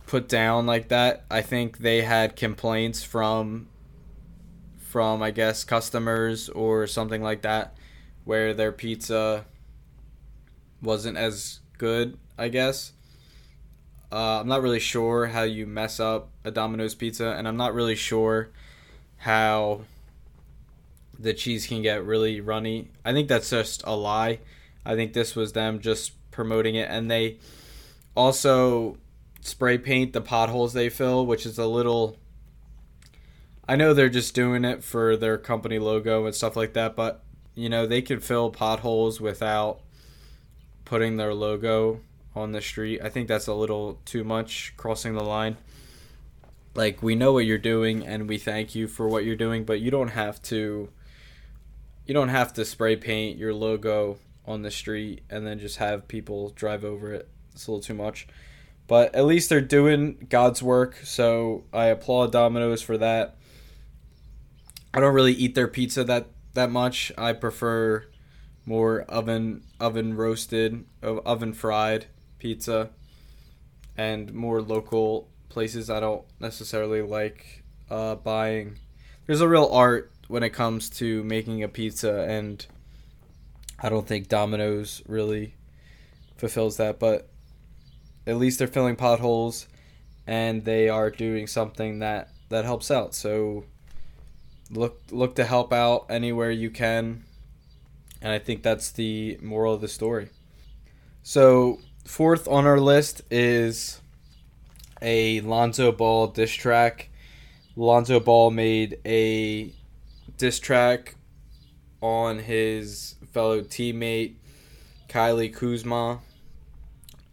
put 0.06 0.28
down 0.28 0.66
like 0.66 0.88
that. 0.88 1.24
I 1.30 1.42
think 1.42 1.78
they 1.78 2.02
had 2.02 2.36
complaints 2.36 3.02
from 3.02 3.68
from 4.78 5.22
I 5.22 5.30
guess 5.30 5.62
customers 5.64 6.48
or 6.48 6.86
something 6.86 7.22
like 7.22 7.42
that 7.42 7.75
where 8.26 8.52
their 8.52 8.72
pizza 8.72 9.46
wasn't 10.82 11.16
as 11.16 11.60
good, 11.78 12.18
I 12.36 12.48
guess. 12.48 12.92
Uh, 14.10 14.40
I'm 14.40 14.48
not 14.48 14.62
really 14.62 14.80
sure 14.80 15.26
how 15.26 15.44
you 15.44 15.64
mess 15.64 16.00
up 16.00 16.28
a 16.44 16.50
Domino's 16.50 16.96
pizza, 16.96 17.28
and 17.28 17.46
I'm 17.46 17.56
not 17.56 17.72
really 17.72 17.94
sure 17.94 18.50
how 19.18 19.82
the 21.16 21.32
cheese 21.32 21.68
can 21.68 21.82
get 21.82 22.04
really 22.04 22.40
runny. 22.40 22.90
I 23.04 23.12
think 23.12 23.28
that's 23.28 23.48
just 23.48 23.82
a 23.86 23.94
lie. 23.94 24.40
I 24.84 24.96
think 24.96 25.12
this 25.12 25.36
was 25.36 25.52
them 25.52 25.78
just 25.78 26.12
promoting 26.32 26.74
it, 26.74 26.90
and 26.90 27.08
they 27.08 27.38
also 28.16 28.98
spray 29.40 29.78
paint 29.78 30.14
the 30.14 30.20
potholes 30.20 30.72
they 30.72 30.88
fill, 30.88 31.24
which 31.24 31.46
is 31.46 31.58
a 31.58 31.66
little. 31.66 32.16
I 33.68 33.76
know 33.76 33.94
they're 33.94 34.08
just 34.08 34.34
doing 34.34 34.64
it 34.64 34.82
for 34.82 35.16
their 35.16 35.38
company 35.38 35.78
logo 35.78 36.26
and 36.26 36.34
stuff 36.34 36.56
like 36.56 36.72
that, 36.72 36.96
but 36.96 37.22
you 37.56 37.68
know, 37.70 37.86
they 37.86 38.02
could 38.02 38.22
fill 38.22 38.50
potholes 38.50 39.20
without 39.20 39.80
putting 40.84 41.16
their 41.16 41.34
logo 41.34 42.00
on 42.36 42.52
the 42.52 42.60
street. 42.60 43.00
I 43.02 43.08
think 43.08 43.26
that's 43.26 43.46
a 43.46 43.54
little 43.54 43.98
too 44.04 44.22
much 44.22 44.74
crossing 44.76 45.14
the 45.14 45.24
line. 45.24 45.56
Like 46.74 47.02
we 47.02 47.14
know 47.14 47.32
what 47.32 47.46
you're 47.46 47.56
doing 47.56 48.06
and 48.06 48.28
we 48.28 48.36
thank 48.36 48.74
you 48.74 48.86
for 48.86 49.08
what 49.08 49.24
you're 49.24 49.34
doing, 49.34 49.64
but 49.64 49.80
you 49.80 49.90
don't 49.90 50.08
have 50.08 50.40
to 50.42 50.90
you 52.04 52.14
don't 52.14 52.28
have 52.28 52.52
to 52.52 52.64
spray 52.64 52.94
paint 52.94 53.38
your 53.38 53.54
logo 53.54 54.18
on 54.46 54.62
the 54.62 54.70
street 54.70 55.22
and 55.28 55.44
then 55.44 55.58
just 55.58 55.78
have 55.78 56.06
people 56.06 56.50
drive 56.50 56.84
over 56.84 57.12
it. 57.12 57.28
It's 57.52 57.66
a 57.66 57.70
little 57.70 57.82
too 57.82 57.94
much. 57.94 58.28
But 58.86 59.14
at 59.14 59.24
least 59.24 59.48
they're 59.48 59.60
doing 59.60 60.26
God's 60.28 60.62
work, 60.62 60.96
so 61.02 61.64
I 61.72 61.86
applaud 61.86 62.30
Domino's 62.30 62.82
for 62.82 62.96
that. 62.98 63.36
I 64.94 65.00
don't 65.00 65.14
really 65.14 65.32
eat 65.32 65.56
their 65.56 65.66
pizza 65.66 66.04
that 66.04 66.28
that 66.56 66.70
much. 66.70 67.12
I 67.16 67.32
prefer 67.32 68.04
more 68.66 69.02
oven 69.02 69.62
oven 69.80 70.16
roasted, 70.16 70.84
oven 71.02 71.52
fried 71.54 72.06
pizza 72.38 72.90
and 73.96 74.32
more 74.34 74.60
local 74.60 75.28
places 75.48 75.88
I 75.88 76.00
don't 76.00 76.24
necessarily 76.40 77.00
like 77.00 77.62
uh, 77.90 78.16
buying. 78.16 78.78
There's 79.26 79.40
a 79.40 79.48
real 79.48 79.68
art 79.72 80.12
when 80.28 80.42
it 80.42 80.50
comes 80.50 80.90
to 80.90 81.22
making 81.24 81.62
a 81.62 81.68
pizza 81.68 82.26
and 82.28 82.64
I 83.78 83.88
don't 83.88 84.06
think 84.06 84.28
Domino's 84.28 85.02
really 85.06 85.54
fulfills 86.36 86.76
that, 86.76 86.98
but 86.98 87.28
at 88.26 88.36
least 88.36 88.58
they're 88.58 88.68
filling 88.68 88.96
potholes 88.96 89.66
and 90.26 90.64
they 90.64 90.88
are 90.88 91.10
doing 91.10 91.46
something 91.46 92.00
that 92.00 92.30
that 92.48 92.64
helps 92.64 92.90
out. 92.90 93.14
So 93.14 93.64
look 94.70 95.00
look 95.10 95.36
to 95.36 95.44
help 95.44 95.72
out 95.72 96.06
anywhere 96.08 96.50
you 96.50 96.70
can. 96.70 97.24
And 98.22 98.32
I 98.32 98.38
think 98.38 98.62
that's 98.62 98.90
the 98.90 99.38
moral 99.42 99.74
of 99.74 99.80
the 99.80 99.88
story. 99.88 100.30
So, 101.22 101.80
fourth 102.04 102.48
on 102.48 102.66
our 102.66 102.80
list 102.80 103.22
is 103.30 104.00
a 105.02 105.40
Lonzo 105.42 105.92
Ball 105.92 106.28
diss 106.28 106.52
track. 106.52 107.10
Lonzo 107.76 108.20
Ball 108.20 108.50
made 108.50 108.98
a 109.04 109.72
diss 110.38 110.58
track 110.58 111.16
on 112.00 112.38
his 112.38 113.16
fellow 113.32 113.60
teammate 113.60 114.36
Kyle 115.08 115.46
Kuzma, 115.48 116.20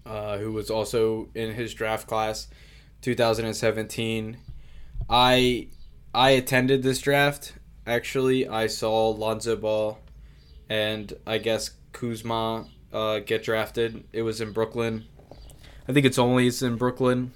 uh, 0.06 0.38
who 0.38 0.52
was 0.52 0.70
also 0.70 1.30
in 1.34 1.54
his 1.54 1.74
draft 1.74 2.08
class, 2.08 2.48
2017. 3.02 4.38
I 5.10 5.68
I 6.14 6.32
attended 6.32 6.84
this 6.84 7.00
draft. 7.00 7.54
Actually, 7.88 8.48
I 8.48 8.68
saw 8.68 9.10
Lonzo 9.10 9.56
Ball, 9.56 10.00
and 10.70 11.12
I 11.26 11.40
guess 11.40 11.72
Kuzma 11.92 12.68
uh, 12.94 13.20
get 13.20 13.44
drafted. 13.44 14.04
It 14.14 14.22
was 14.22 14.40
in 14.40 14.52
Brooklyn. 14.52 15.06
I 15.88 15.94
think 15.94 16.06
it's 16.06 16.20
only 16.20 16.48
it's 16.48 16.62
in 16.62 16.76
Brooklyn. 16.76 17.34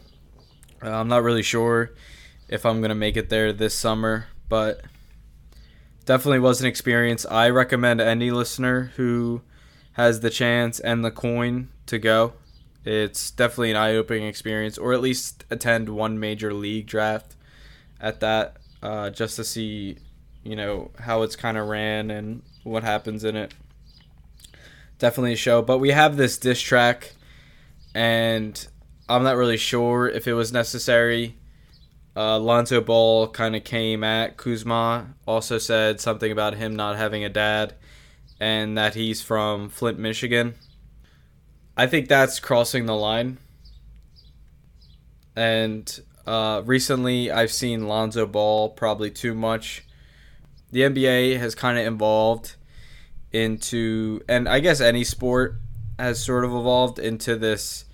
Uh, 0.82 0.92
I'm 0.92 1.08
not 1.08 1.24
really 1.24 1.42
sure 1.42 1.96
if 2.48 2.66
I'm 2.66 2.80
gonna 2.82 2.96
make 2.96 3.18
it 3.18 3.30
there 3.30 3.52
this 3.52 3.74
summer, 3.74 4.28
but 4.48 4.82
definitely 6.06 6.40
was 6.40 6.62
an 6.62 6.68
experience. 6.68 7.26
I 7.26 7.50
recommend 7.50 8.00
any 8.00 8.30
listener 8.30 8.92
who 8.96 9.42
has 9.94 10.20
the 10.20 10.30
chance 10.30 10.80
and 10.80 11.04
the 11.04 11.12
coin 11.12 11.70
to 11.88 11.98
go. 11.98 12.34
It's 12.86 13.32
definitely 13.32 13.72
an 13.72 13.78
eye-opening 13.78 14.26
experience, 14.26 14.78
or 14.78 14.94
at 14.94 15.02
least 15.02 15.44
attend 15.50 15.90
one 15.90 16.20
major 16.20 16.54
league 16.54 16.86
draft 16.86 17.36
at 18.00 18.20
that, 18.20 18.57
uh, 18.82 19.10
just 19.10 19.36
to 19.38 19.44
see, 19.44 19.98
you 20.44 20.56
know, 20.56 20.92
how 21.00 21.22
it's 21.24 21.36
kind 21.36 21.58
of 21.58 21.68
ran 21.68 22.12
and 22.12 22.42
what 22.64 22.84
happens 22.84 23.24
in 23.24 23.36
it. 23.36 23.54
Definitely 25.00 25.34
a 25.34 25.38
show, 25.38 25.62
but 25.62 25.78
we 25.78 25.92
have 25.92 26.18
this 26.18 26.38
diss 26.38 26.60
track, 26.60 27.14
and 27.94 28.68
I'm 29.08 29.24
not 29.24 29.36
really 29.36 29.58
sure 29.58 30.08
if 30.08 30.28
it 30.28 30.34
was 30.34 30.52
necessary 30.52 31.36
uh, 32.18 32.40
Lonzo 32.40 32.82
Ball 32.82 33.28
kind 33.28 33.56
of 33.56 33.64
came 33.64 34.04
at 34.04 34.38
Kuzma, 34.38 35.14
also 35.28 35.60
said 35.60 36.02
something 36.02 36.32
about 36.32 36.56
him 36.56 36.76
not 36.76 36.98
having 36.98 37.24
a 37.24 37.30
dad 37.30 37.76
and 38.40 38.76
that 38.76 38.96
he's 38.96 39.22
from 39.22 39.70
Flint, 39.70 40.00
Michigan. 40.00 40.56
I 41.78 41.86
think 41.86 42.08
that's 42.08 42.40
crossing 42.40 42.88
the 42.88 42.96
line. 42.96 43.38
And 45.36 46.02
uh, 46.28 46.62
recently, 46.66 47.32
I've 47.32 47.52
seen 47.52 47.88
Lonzo 47.88 48.26
Ball 48.26 48.70
probably 48.70 49.10
too 49.10 49.34
much. 49.34 49.86
The 50.72 50.82
NBA 50.82 51.40
has 51.40 51.56
kind 51.56 51.80
of 51.80 51.86
evolved 51.86 52.56
into, 53.32 54.22
and 54.28 54.50
I 54.50 54.60
guess 54.60 54.82
any 54.82 55.06
sport 55.06 55.56
has 55.98 56.22
sort 56.22 56.44
of 56.44 56.52
evolved 56.52 57.00
into 57.00 57.36
this 57.38 57.86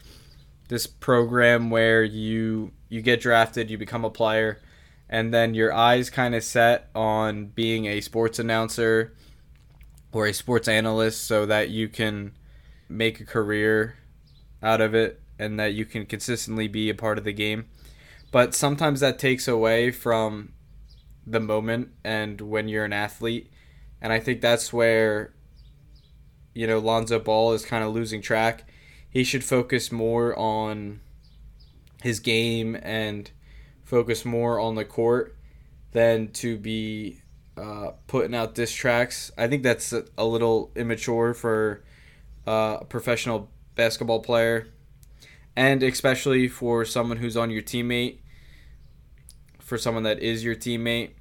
this 0.70 0.88
program 0.88 1.70
where 1.70 2.04
you 2.04 2.72
you 2.90 3.02
get 3.02 3.22
drafted, 3.22 3.70
you 3.70 3.78
become 3.78 4.04
a 4.04 4.10
player, 4.10 4.60
and 5.08 5.32
then 5.32 5.54
your 5.54 5.72
eyes 5.72 6.10
kind 6.10 6.34
of 6.34 6.44
set 6.44 6.90
on 6.96 7.46
being 7.46 7.86
a 7.86 8.02
sports 8.02 8.40
announcer 8.40 9.14
or 10.12 10.26
a 10.26 10.34
sports 10.34 10.68
analyst 10.68 11.26
so 11.26 11.46
that 11.46 11.70
you 11.70 11.88
can 11.88 12.32
make 12.90 13.20
a 13.20 13.26
career 13.26 13.96
out 14.64 14.82
of 14.82 14.96
it 14.96 15.22
and 15.38 15.60
that 15.60 15.74
you 15.74 15.86
can 15.86 16.06
consistently 16.06 16.68
be 16.68 16.90
a 16.90 16.96
part 16.96 17.20
of 17.20 17.24
the 17.24 17.34
game. 17.34 17.66
But 18.34 18.56
sometimes 18.56 19.00
that 19.02 19.20
takes 19.20 19.48
away 19.48 19.92
from 19.92 20.54
the 21.26 21.40
moment 21.40 21.90
and 22.04 22.42
when 22.42 22.68
you're 22.68 22.84
an 22.84 22.92
athlete. 22.92 23.52
And 24.02 24.12
I 24.12 24.20
think 24.20 24.42
that's 24.42 24.74
where, 24.74 25.36
you 26.56 26.66
know, 26.66 26.80
Lonzo 26.80 27.20
Ball 27.20 27.54
is 27.54 27.64
kind 27.64 27.84
of 27.84 27.94
losing 27.94 28.24
track. 28.24 28.68
He 29.08 29.24
should 29.24 29.44
focus 29.44 29.92
more 29.92 30.36
on 30.36 31.00
his 32.02 32.20
game 32.20 32.76
and 32.82 33.30
focus 33.84 34.26
more 34.26 34.60
on 34.60 34.74
the 34.74 34.84
court 34.84 35.38
than 35.92 36.32
to 36.32 36.58
be 36.58 37.22
uh, 37.56 37.92
putting 38.08 38.34
out 38.34 38.56
diss 38.56 38.74
tracks. 38.74 39.32
I 39.38 39.46
think 39.48 39.62
that's 39.62 39.94
a, 39.94 40.26
little 40.26 40.72
immature 40.76 41.36
for 41.36 41.84
uh, 42.48 42.80
a 42.82 42.86
professional 42.86 43.52
basketball 43.76 44.22
player, 44.22 44.70
and 45.56 45.84
especially 45.84 46.48
for 46.48 46.84
someone 46.84 47.18
who's 47.18 47.38
on 47.38 47.52
your 47.52 47.62
teammate. 47.62 48.18
For 49.64 49.78
someone 49.78 50.04
that 50.04 50.20
is 50.20 50.44
your 50.44 50.56
teammate, 50.56 51.12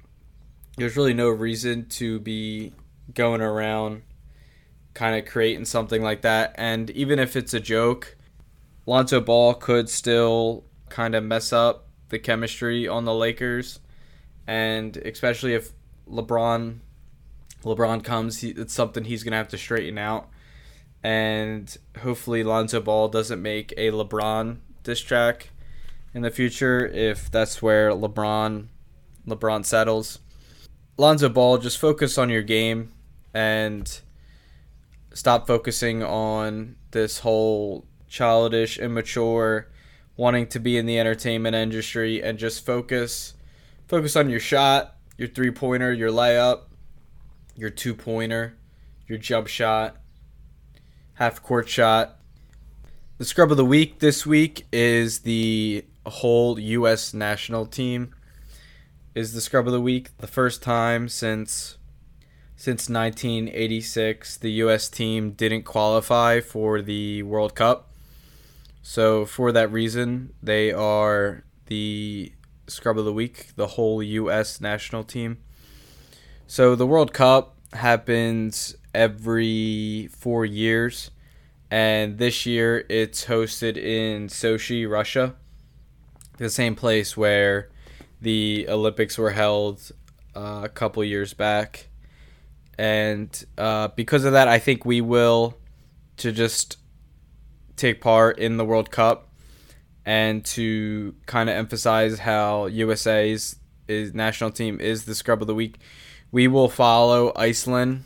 there's 0.77 0.97
really 0.97 1.13
no 1.13 1.29
reason 1.29 1.85
to 1.89 2.19
be 2.19 2.73
going 3.13 3.41
around 3.41 4.03
kind 4.93 5.15
of 5.17 5.29
creating 5.31 5.65
something 5.65 6.01
like 6.01 6.21
that. 6.21 6.53
And 6.57 6.89
even 6.91 7.19
if 7.19 7.35
it's 7.35 7.53
a 7.53 7.59
joke, 7.59 8.15
Lonzo 8.85 9.21
Ball 9.21 9.53
could 9.53 9.89
still 9.89 10.65
kind 10.89 11.15
of 11.15 11.23
mess 11.23 11.53
up 11.53 11.87
the 12.09 12.19
chemistry 12.19 12.87
on 12.87 13.05
the 13.05 13.13
Lakers, 13.13 13.79
and 14.45 14.95
especially 14.97 15.53
if 15.53 15.71
LeBron 16.09 16.79
LeBron 17.63 18.03
comes, 18.03 18.41
he, 18.41 18.49
it's 18.49 18.73
something 18.73 19.05
he's 19.05 19.23
gonna 19.23 19.37
have 19.37 19.47
to 19.47 19.57
straighten 19.57 19.97
out. 19.97 20.29
And 21.01 21.75
hopefully, 22.01 22.43
Lonzo 22.43 22.81
Ball 22.81 23.07
doesn't 23.07 23.41
make 23.41 23.73
a 23.77 23.91
LeBron 23.91 24.57
diss 24.83 24.99
track 24.99 25.49
in 26.13 26.21
the 26.21 26.31
future 26.31 26.85
if 26.85 27.31
that's 27.31 27.61
where 27.61 27.91
LeBron 27.91 28.67
LeBron 29.27 29.65
settles. 29.65 30.19
Lonzo 30.97 31.29
Ball, 31.29 31.57
just 31.57 31.79
focus 31.79 32.17
on 32.17 32.29
your 32.29 32.43
game 32.43 32.91
and 33.33 34.01
stop 35.13 35.47
focusing 35.47 36.03
on 36.03 36.75
this 36.91 37.19
whole 37.19 37.85
childish, 38.07 38.77
immature 38.77 39.69
wanting 40.15 40.45
to 40.45 40.59
be 40.59 40.77
in 40.77 40.85
the 40.85 40.99
entertainment 40.99 41.55
industry 41.55 42.21
and 42.21 42.37
just 42.37 42.63
focus 42.65 43.33
focus 43.87 44.15
on 44.15 44.29
your 44.29 44.39
shot, 44.39 44.95
your 45.17 45.27
three 45.27 45.51
pointer, 45.51 45.91
your 45.91 46.11
layup, 46.11 46.61
your 47.55 47.69
two 47.69 47.95
pointer, 47.95 48.55
your 49.07 49.17
jump 49.17 49.47
shot, 49.47 49.97
half 51.15 51.41
court 51.41 51.67
shot. 51.67 52.19
The 53.17 53.25
scrub 53.25 53.51
of 53.51 53.57
the 53.57 53.65
week 53.65 53.99
this 53.99 54.25
week 54.25 54.65
is 54.71 55.19
the 55.19 55.85
whole 56.05 56.59
U.S. 56.59 57.13
national 57.13 57.65
team. 57.65 58.13
Is 59.15 59.33
the 59.33 59.41
scrub 59.41 59.67
of 59.67 59.73
the 59.73 59.81
week 59.81 60.17
the 60.17 60.27
first 60.27 60.63
time 60.63 61.07
since 61.07 61.77
since 62.55 62.89
1986 62.89 64.37
the 64.37 64.51
U.S. 64.53 64.89
team 64.89 65.31
didn't 65.31 65.63
qualify 65.63 66.39
for 66.39 66.81
the 66.81 67.23
World 67.23 67.55
Cup? 67.55 67.93
So 68.81 69.25
for 69.25 69.51
that 69.51 69.71
reason, 69.71 70.33
they 70.41 70.71
are 70.71 71.43
the 71.67 72.33
scrub 72.67 72.97
of 72.97 73.05
the 73.05 73.13
week, 73.13 73.55
the 73.55 73.67
whole 73.67 74.01
U.S. 74.03 74.59
national 74.59 75.03
team. 75.03 75.37
So 76.47 76.75
the 76.75 76.87
World 76.87 77.13
Cup 77.13 77.55
happens 77.73 78.75
every 78.93 80.09
four 80.11 80.45
years, 80.45 81.11
and 81.71 82.17
this 82.17 82.45
year 82.45 82.85
it's 82.89 83.25
hosted 83.25 83.77
in 83.77 84.27
Sochi, 84.27 84.89
Russia, 84.89 85.35
the 86.37 86.49
same 86.49 86.75
place 86.75 87.15
where 87.15 87.69
the 88.21 88.65
Olympics 88.69 89.17
were 89.17 89.31
held 89.31 89.91
uh, 90.35 90.61
a 90.63 90.69
couple 90.69 91.03
years 91.03 91.33
back. 91.33 91.89
And 92.77 93.45
uh, 93.57 93.89
because 93.89 94.25
of 94.25 94.33
that, 94.33 94.47
I 94.47 94.59
think 94.59 94.85
we 94.85 95.01
will 95.01 95.57
to 96.17 96.31
just 96.31 96.77
take 97.75 98.01
part 98.01 98.39
in 98.39 98.57
the 98.57 98.65
World 98.65 98.91
Cup 98.91 99.29
and 100.05 100.43
to 100.45 101.15
kind 101.25 101.49
of 101.49 101.55
emphasize 101.55 102.19
how 102.19 102.65
USA's 102.65 103.57
is 103.87 104.13
national 104.13 104.51
team 104.51 104.79
is 104.79 105.05
the 105.05 105.15
scrub 105.15 105.41
of 105.41 105.47
the 105.47 105.55
week. 105.55 105.77
We 106.31 106.47
will 106.47 106.69
follow 106.69 107.31
Iceland 107.35 108.05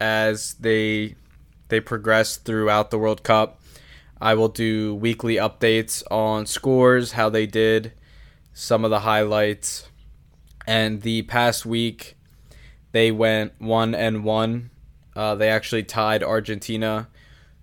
as 0.00 0.54
they 0.54 1.16
they 1.68 1.80
progress 1.80 2.36
throughout 2.36 2.90
the 2.90 2.98
World 2.98 3.22
Cup. 3.22 3.57
I 4.20 4.34
will 4.34 4.48
do 4.48 4.94
weekly 4.94 5.36
updates 5.36 6.02
on 6.10 6.46
scores, 6.46 7.12
how 7.12 7.28
they 7.28 7.46
did, 7.46 7.92
some 8.52 8.84
of 8.84 8.90
the 8.90 9.00
highlights. 9.00 9.88
And 10.66 11.02
the 11.02 11.22
past 11.22 11.64
week, 11.64 12.16
they 12.92 13.10
went 13.10 13.60
one 13.60 13.94
and 13.94 14.24
one. 14.24 14.70
Uh, 15.14 15.34
they 15.34 15.48
actually 15.48 15.84
tied 15.84 16.22
Argentina, 16.22 17.08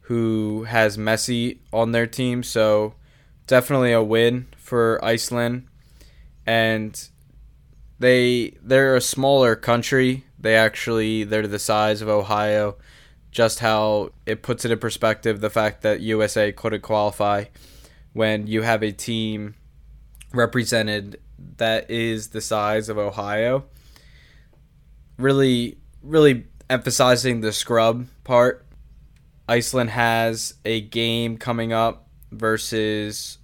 who 0.01 0.63
has 0.63 0.97
Messi 0.97 1.59
on 1.73 1.91
their 1.91 2.07
team. 2.07 2.43
So 2.43 2.95
definitely 3.47 3.91
a 3.91 4.03
win 4.03 4.47
for 4.57 5.03
Iceland. 5.03 5.67
And 6.45 7.09
they 7.99 8.57
they're 8.61 8.95
a 8.95 9.01
smaller 9.01 9.55
country. 9.55 10.25
They 10.39 10.55
actually 10.55 11.23
they're 11.23 11.47
the 11.47 11.59
size 11.59 12.01
of 12.01 12.09
Ohio. 12.09 12.77
Just 13.35 13.59
how 13.59 14.11
it 14.25 14.43
puts 14.43 14.63
it 14.63 14.71
in 14.71 14.79
perspective, 14.79 15.41
the 15.41 15.49
fact 15.49 15.81
that 15.81 15.99
USA 15.99 16.53
couldn't 16.53 16.83
qualify 16.83 17.43
when 18.13 18.47
you 18.47 18.61
have 18.61 18.81
a 18.81 18.93
team 18.93 19.55
represented 20.31 21.19
that 21.57 21.91
is 21.91 22.29
the 22.29 22.39
size 22.39 22.87
of 22.87 22.97
Ohio. 22.97 23.65
Really, 25.17 25.77
really 26.01 26.45
emphasizing 26.69 27.41
the 27.41 27.51
scrub 27.51 28.07
part. 28.23 28.65
Iceland 29.49 29.89
has 29.89 30.53
a 30.63 30.79
game 30.79 31.35
coming 31.35 31.73
up 31.73 32.07
versus 32.31 33.39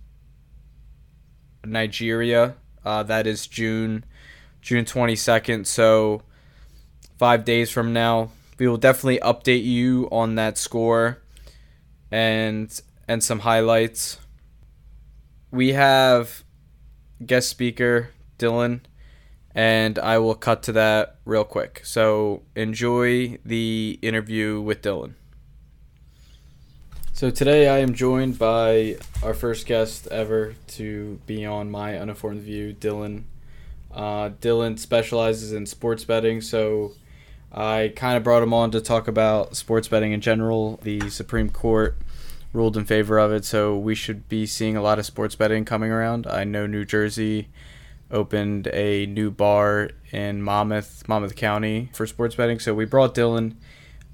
Nigeria. 1.65 2.55
Uh, 2.85 3.03
that 3.03 3.27
is 3.27 3.45
June 3.45 4.05
June 4.61 4.85
22nd. 4.85 5.65
So 5.65 6.21
five 7.17 7.43
days 7.43 7.69
from 7.69 7.91
now, 7.91 8.31
we 8.61 8.67
will 8.67 8.77
definitely 8.77 9.17
update 9.21 9.63
you 9.63 10.07
on 10.11 10.35
that 10.35 10.55
score 10.55 11.17
and 12.11 12.79
and 13.07 13.23
some 13.23 13.39
highlights. 13.39 14.19
We 15.49 15.69
have 15.69 16.43
guest 17.25 17.49
speaker 17.49 18.11
Dylan, 18.37 18.81
and 19.55 19.97
I 19.97 20.19
will 20.19 20.35
cut 20.35 20.61
to 20.63 20.73
that 20.73 21.15
real 21.25 21.43
quick. 21.43 21.81
So 21.83 22.43
enjoy 22.55 23.39
the 23.43 23.97
interview 24.03 24.61
with 24.61 24.83
Dylan. 24.83 25.15
So 27.13 27.31
today 27.31 27.67
I 27.67 27.79
am 27.79 27.95
joined 27.95 28.37
by 28.37 28.97
our 29.23 29.33
first 29.33 29.65
guest 29.65 30.05
ever 30.11 30.53
to 30.77 31.19
be 31.25 31.47
on 31.47 31.71
my 31.71 31.97
uninformed 31.97 32.41
view, 32.41 32.75
Dylan. 32.75 33.23
Uh, 33.91 34.29
Dylan 34.39 34.77
specializes 34.77 35.51
in 35.51 35.65
sports 35.65 36.05
betting, 36.05 36.41
so 36.41 36.93
I 37.53 37.91
kind 37.95 38.15
of 38.15 38.23
brought 38.23 38.43
him 38.43 38.53
on 38.53 38.71
to 38.71 38.81
talk 38.81 39.07
about 39.07 39.55
sports 39.55 39.87
betting 39.87 40.13
in 40.13 40.21
general. 40.21 40.79
The 40.83 41.09
Supreme 41.09 41.49
Court 41.49 41.97
ruled 42.53 42.77
in 42.77 42.85
favor 42.85 43.17
of 43.17 43.31
it, 43.31 43.45
so 43.45 43.77
we 43.77 43.95
should 43.95 44.27
be 44.29 44.45
seeing 44.45 44.77
a 44.77 44.81
lot 44.81 44.99
of 44.99 45.05
sports 45.05 45.35
betting 45.35 45.65
coming 45.65 45.91
around. 45.91 46.27
I 46.27 46.43
know 46.43 46.65
New 46.65 46.85
Jersey 46.85 47.49
opened 48.09 48.67
a 48.67 49.05
new 49.05 49.31
bar 49.31 49.91
in 50.11 50.41
Monmouth, 50.41 51.07
Monmouth 51.07 51.35
County 51.35 51.89
for 51.93 52.05
sports 52.07 52.35
betting, 52.35 52.59
so 52.59 52.73
we 52.73 52.85
brought 52.85 53.15
Dylan, 53.15 53.55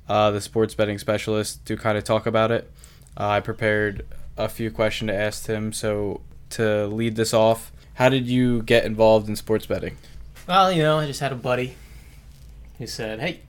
uh, 0.07 0.31
the 0.31 0.41
sports 0.41 0.73
betting 0.73 0.97
specialist, 0.97 1.65
to 1.65 1.77
kind 1.77 1.97
of 1.97 2.03
talk 2.03 2.25
about 2.25 2.51
it. 2.51 2.71
Uh, 3.15 3.27
I 3.27 3.39
prepared 3.39 4.05
a 4.35 4.47
few 4.49 4.71
questions 4.71 5.09
to 5.09 5.15
ask 5.15 5.47
him, 5.47 5.73
so 5.73 6.21
to 6.51 6.87
lead 6.87 7.15
this 7.15 7.33
off, 7.33 7.71
how 7.95 8.09
did 8.09 8.27
you 8.27 8.61
get 8.63 8.85
involved 8.85 9.27
in 9.27 9.35
sports 9.35 9.65
betting? 9.65 9.97
Well, 10.47 10.71
you 10.71 10.83
know, 10.83 10.99
I 10.99 11.07
just 11.07 11.19
had 11.19 11.31
a 11.31 11.35
buddy 11.35 11.75
who 12.77 12.87
said, 12.87 13.19
"Hey, 13.19 13.41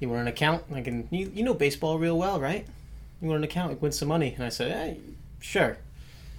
you 0.00 0.08
want 0.08 0.22
an 0.22 0.28
account? 0.28 0.64
I 0.74 0.80
can. 0.82 1.08
You, 1.10 1.30
you 1.34 1.42
know 1.42 1.54
baseball 1.54 1.98
real 1.98 2.18
well, 2.18 2.40
right? 2.40 2.66
You 3.20 3.28
want 3.28 3.38
an 3.38 3.44
account? 3.44 3.70
We 3.72 3.76
win 3.76 3.92
some 3.92 4.08
money." 4.08 4.34
And 4.34 4.44
I 4.44 4.48
said, 4.48 4.72
"Hey, 4.72 5.00
sure." 5.40 5.78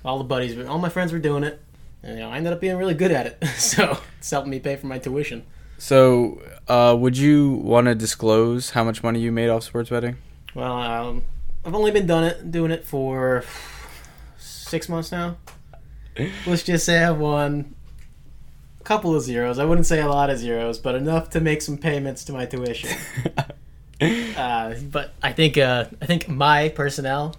All 0.05 0.17
the 0.17 0.25
buddies, 0.25 0.57
all 0.67 0.79
my 0.79 0.89
friends 0.89 1.13
were 1.13 1.19
doing 1.19 1.43
it, 1.45 1.61
and 2.01 2.15
you 2.15 2.19
know, 2.23 2.29
I 2.29 2.37
ended 2.37 2.51
up 2.51 2.59
being 2.59 2.75
really 2.75 2.93
good 2.93 3.11
at 3.11 3.25
it. 3.25 3.45
so 3.57 3.97
it's 4.19 4.29
helping 4.29 4.51
me 4.51 4.59
pay 4.59 4.75
for 4.75 4.87
my 4.87 4.99
tuition. 4.99 5.45
So, 5.77 6.41
uh, 6.67 6.95
would 6.97 7.17
you 7.17 7.53
want 7.53 7.87
to 7.87 7.95
disclose 7.95 8.71
how 8.71 8.83
much 8.83 9.03
money 9.03 9.19
you 9.19 9.31
made 9.31 9.49
off 9.49 9.63
sports 9.63 9.89
betting? 9.89 10.17
Well, 10.53 10.73
um, 10.73 11.23
I've 11.65 11.73
only 11.73 11.91
been 11.91 12.05
done 12.05 12.25
it, 12.25 12.51
doing 12.51 12.71
it 12.71 12.85
for 12.85 13.43
six 14.37 14.87
months 14.87 15.11
now. 15.11 15.37
Let's 16.45 16.63
just 16.63 16.85
say 16.85 17.03
I've 17.03 17.17
won 17.17 17.75
couple 18.83 19.15
of 19.15 19.23
zeros. 19.23 19.59
I 19.59 19.65
wouldn't 19.65 19.87
say 19.87 20.01
a 20.01 20.07
lot 20.07 20.29
of 20.29 20.37
zeros, 20.37 20.77
but 20.77 20.95
enough 20.95 21.29
to 21.31 21.41
make 21.41 21.61
some 21.61 21.77
payments 21.77 22.23
to 22.25 22.33
my 22.33 22.45
tuition. 22.45 22.89
uh, 24.37 24.75
but 24.91 25.13
I 25.21 25.33
think 25.33 25.57
uh, 25.57 25.85
I 26.01 26.05
think 26.05 26.27
my 26.27 26.69
personnel 26.69 27.35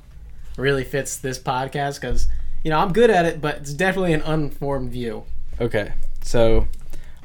really 0.56 0.84
fits 0.84 1.16
this 1.16 1.38
podcast 1.38 2.00
because 2.00 2.28
you 2.62 2.70
know 2.70 2.78
I'm 2.78 2.92
good 2.92 3.10
at 3.10 3.26
it, 3.26 3.40
but 3.40 3.56
it's 3.58 3.74
definitely 3.74 4.12
an 4.12 4.22
unformed 4.22 4.90
view. 4.90 5.24
Okay, 5.60 5.92
so 6.22 6.66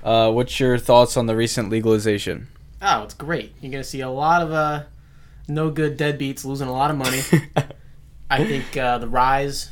uh, 0.03 0.31
what's 0.31 0.59
your 0.59 0.77
thoughts 0.77 1.17
on 1.17 1.25
the 1.25 1.35
recent 1.35 1.69
legalization? 1.69 2.47
Oh, 2.81 3.03
it's 3.03 3.13
great. 3.13 3.53
You're 3.61 3.71
gonna 3.71 3.83
see 3.83 4.01
a 4.01 4.09
lot 4.09 4.41
of 4.41 4.51
uh, 4.51 4.83
no 5.47 5.69
good 5.69 5.97
deadbeats 5.97 6.45
losing 6.45 6.67
a 6.67 6.73
lot 6.73 6.91
of 6.91 6.97
money. 6.97 7.21
I 8.29 8.45
think 8.45 8.77
uh, 8.77 8.99
the 8.99 9.07
rise 9.07 9.71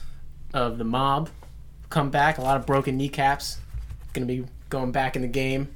of 0.54 0.78
the 0.78 0.84
mob 0.84 1.30
come 1.90 2.10
back. 2.10 2.38
A 2.38 2.42
lot 2.42 2.58
of 2.58 2.66
broken 2.66 2.98
kneecaps. 2.98 3.60
Going 4.18 4.28
to 4.28 4.34
be 4.46 4.50
going 4.70 4.92
back 4.92 5.16
in 5.16 5.22
the 5.22 5.28
game. 5.28 5.68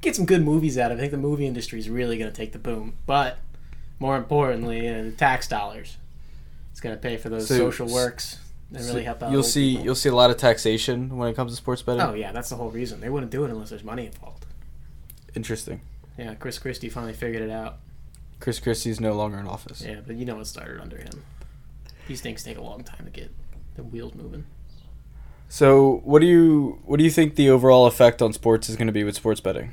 Get 0.00 0.16
some 0.16 0.26
good 0.26 0.44
movies 0.44 0.76
out 0.76 0.90
of 0.90 0.98
it. 0.98 1.00
I 1.00 1.02
think 1.02 1.12
the 1.12 1.18
movie 1.18 1.46
industry 1.46 1.78
is 1.78 1.88
really 1.88 2.18
going 2.18 2.28
to 2.30 2.36
take 2.36 2.50
the 2.52 2.58
boom. 2.58 2.94
But 3.06 3.38
more 4.00 4.16
importantly, 4.16 4.88
uh, 4.88 5.04
the 5.04 5.10
tax 5.12 5.46
dollars. 5.46 5.96
It's 6.72 6.80
going 6.80 6.94
to 6.96 7.00
pay 7.00 7.16
for 7.16 7.28
those 7.28 7.46
So- 7.46 7.56
social 7.56 7.86
works 7.88 8.38
and 8.72 8.82
So 8.82 8.88
really 8.90 9.04
help 9.04 9.22
out. 9.22 9.30
You'll 9.30 9.44
see. 9.44 9.70
people. 9.74 9.84
You'll 9.84 9.94
see 9.94 10.08
a 10.08 10.14
lot 10.14 10.30
of 10.30 10.38
taxation 10.38 11.16
when 11.16 11.28
it 11.28 11.36
comes 11.36 11.52
to 11.52 11.56
sports 11.56 11.82
betting. 11.82 12.00
Oh 12.02 12.14
yeah, 12.14 12.32
that's 12.32 12.48
the 12.50 12.56
whole 12.56 12.70
reason. 12.70 13.00
They 13.00 13.08
wouldn't 13.08 13.30
do 13.30 13.44
it 13.44 13.50
unless 13.50 13.70
there's 13.70 13.84
money 13.84 14.06
involved. 14.06 14.44
Interesting. 15.36 15.82
Yeah, 16.18 16.34
Chris 16.34 16.58
Christie 16.58 16.88
finally 16.88 17.12
figured 17.12 17.42
it 17.42 17.50
out. 17.50 17.76
Chris 18.40 18.58
Christie's 18.58 19.00
no 19.00 19.12
longer 19.12 19.38
in 19.38 19.46
office. 19.46 19.82
Yeah, 19.86 20.00
but 20.04 20.16
you 20.16 20.24
know 20.24 20.40
it 20.40 20.46
started 20.46 20.80
under 20.80 20.96
him. 20.98 21.22
These 22.08 22.20
things 22.22 22.42
take 22.42 22.58
a 22.58 22.62
long 22.62 22.82
time 22.82 23.04
to 23.04 23.10
get 23.12 23.30
the 23.76 23.84
wheels 23.84 24.14
moving. 24.16 24.46
So, 25.48 26.00
what 26.04 26.20
do 26.20 26.26
you 26.26 26.80
what 26.84 26.98
do 26.98 27.04
you 27.04 27.10
think 27.10 27.36
the 27.36 27.50
overall 27.50 27.86
effect 27.86 28.20
on 28.20 28.32
sports 28.32 28.68
is 28.68 28.76
going 28.76 28.88
to 28.88 28.92
be 28.92 29.04
with 29.04 29.14
sports 29.14 29.40
betting? 29.40 29.72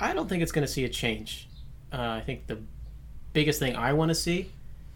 I 0.00 0.12
don't 0.12 0.28
think 0.28 0.42
it's 0.42 0.52
going 0.52 0.66
to 0.66 0.72
see 0.72 0.84
a 0.84 0.88
change. 0.88 1.48
Uh, 1.92 2.10
I 2.10 2.20
think 2.20 2.46
the 2.46 2.58
biggest 3.32 3.58
thing 3.58 3.76
I 3.76 3.92
want 3.92 4.10
to 4.10 4.14
see 4.14 4.50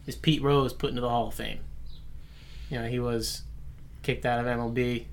is 0.07 0.15
Pete 0.15 0.41
Rose 0.41 0.73
put 0.73 0.89
into 0.89 1.01
the 1.01 1.09
Hall 1.09 1.27
of 1.27 1.33
Fame. 1.33 1.59
You 2.69 2.79
know, 2.79 2.87
he 2.87 2.99
was 2.99 3.41
kicked 4.03 4.25
out 4.25 4.39
of 4.39 4.45
MLB 4.45 5.05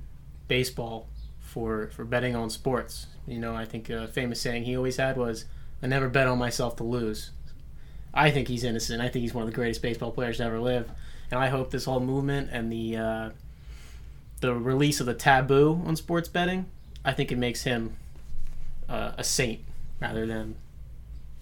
baseball 0.47 1.09
for 1.41 1.89
for 1.89 2.05
betting 2.05 2.37
on 2.37 2.49
sports. 2.49 3.07
You 3.27 3.39
know, 3.39 3.55
I 3.55 3.65
think 3.65 3.91
a 3.91 4.07
famous 4.09 4.41
saying 4.41 4.65
he 4.65 4.77
always 4.77 4.99
had 4.99 5.17
was, 5.17 5.47
"I 5.83 5.89
never 5.89 6.09
bet 6.09 6.29
on 6.29 6.39
myself 6.39 6.77
to 6.77 6.85
lose." 6.85 7.31
I 8.15 8.31
think 8.31 8.49
he's 8.49 8.65
innocent. 8.65 9.03
I 9.03 9.09
think 9.09 9.23
he's 9.23 9.35
one 9.35 9.43
of 9.43 9.51
the 9.51 9.55
greatest 9.55 9.83
baseball 9.83 10.13
players 10.13 10.39
to 10.39 10.45
ever 10.45 10.61
live, 10.61 10.91
and 11.31 11.41
I 11.41 11.49
hope 11.49 11.71
this 11.71 11.85
whole 11.85 12.01
movement 12.01 12.51
and 12.53 12.73
the 12.73 12.97
uh, 12.97 13.31
the 14.41 14.55
release 14.55 15.01
of 15.01 15.07
the 15.07 15.15
taboo 15.15 15.83
on 15.87 15.97
sports 15.97 16.29
betting, 16.29 16.67
I 17.05 17.13
think 17.13 17.33
it 17.33 17.39
makes 17.39 17.63
him 17.63 17.97
uh, 18.89 19.13
a 19.19 19.25
saint 19.25 19.61
rather 20.01 20.27
than 20.27 20.57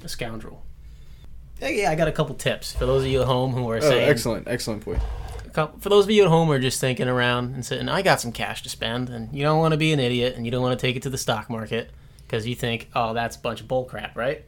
a 0.05 0.09
scoundrel. 0.09 0.63
Yeah, 1.61 1.69
yeah, 1.69 1.91
I 1.91 1.95
got 1.95 2.09
a 2.09 2.13
couple 2.13 2.35
tips 2.35 2.73
for 2.75 2.87
those 2.87 3.03
of 3.03 3.09
you 3.09 3.21
at 3.23 3.27
home 3.27 3.53
who 3.53 3.69
are 3.71 3.77
Oh, 3.77 3.81
saying. 3.81 4.09
excellent, 4.09 4.47
excellent 4.49 4.85
point. 4.85 5.01
couple- 5.53 5.81
For 5.81 5.89
those 5.89 6.05
of 6.05 6.11
you 6.11 6.23
at 6.25 6.29
home 6.29 6.49
who 6.49 6.53
are 6.53 6.59
just 6.59 6.81
thinking 6.81 7.09
around 7.09 7.55
and 7.55 7.65
saying, 7.65 7.89
"I 7.89 8.03
got 8.03 8.21
some 8.21 8.31
cash 8.33 8.63
to 8.65 8.69
spend," 8.69 9.09
and 9.09 9.35
you 9.35 9.43
don't 9.43 9.59
want 9.59 9.73
to 9.73 9.79
be 9.79 9.93
an 9.93 10.01
idiot 10.01 10.35
and 10.37 10.45
you 10.45 10.51
don't 10.53 10.61
want 10.63 10.79
to 10.79 10.87
take 10.87 10.97
it 10.97 11.03
to 11.03 11.11
the 11.11 11.17
stock 11.19 11.49
market 11.49 11.91
because 12.27 12.47
you 12.47 12.55
think, 12.55 12.91
"Oh, 12.95 13.15
that's 13.15 13.37
a 13.37 13.39
bunch 13.41 13.63
of 13.63 13.69
bull 13.69 13.85
crap," 13.85 14.15
right? 14.17 14.45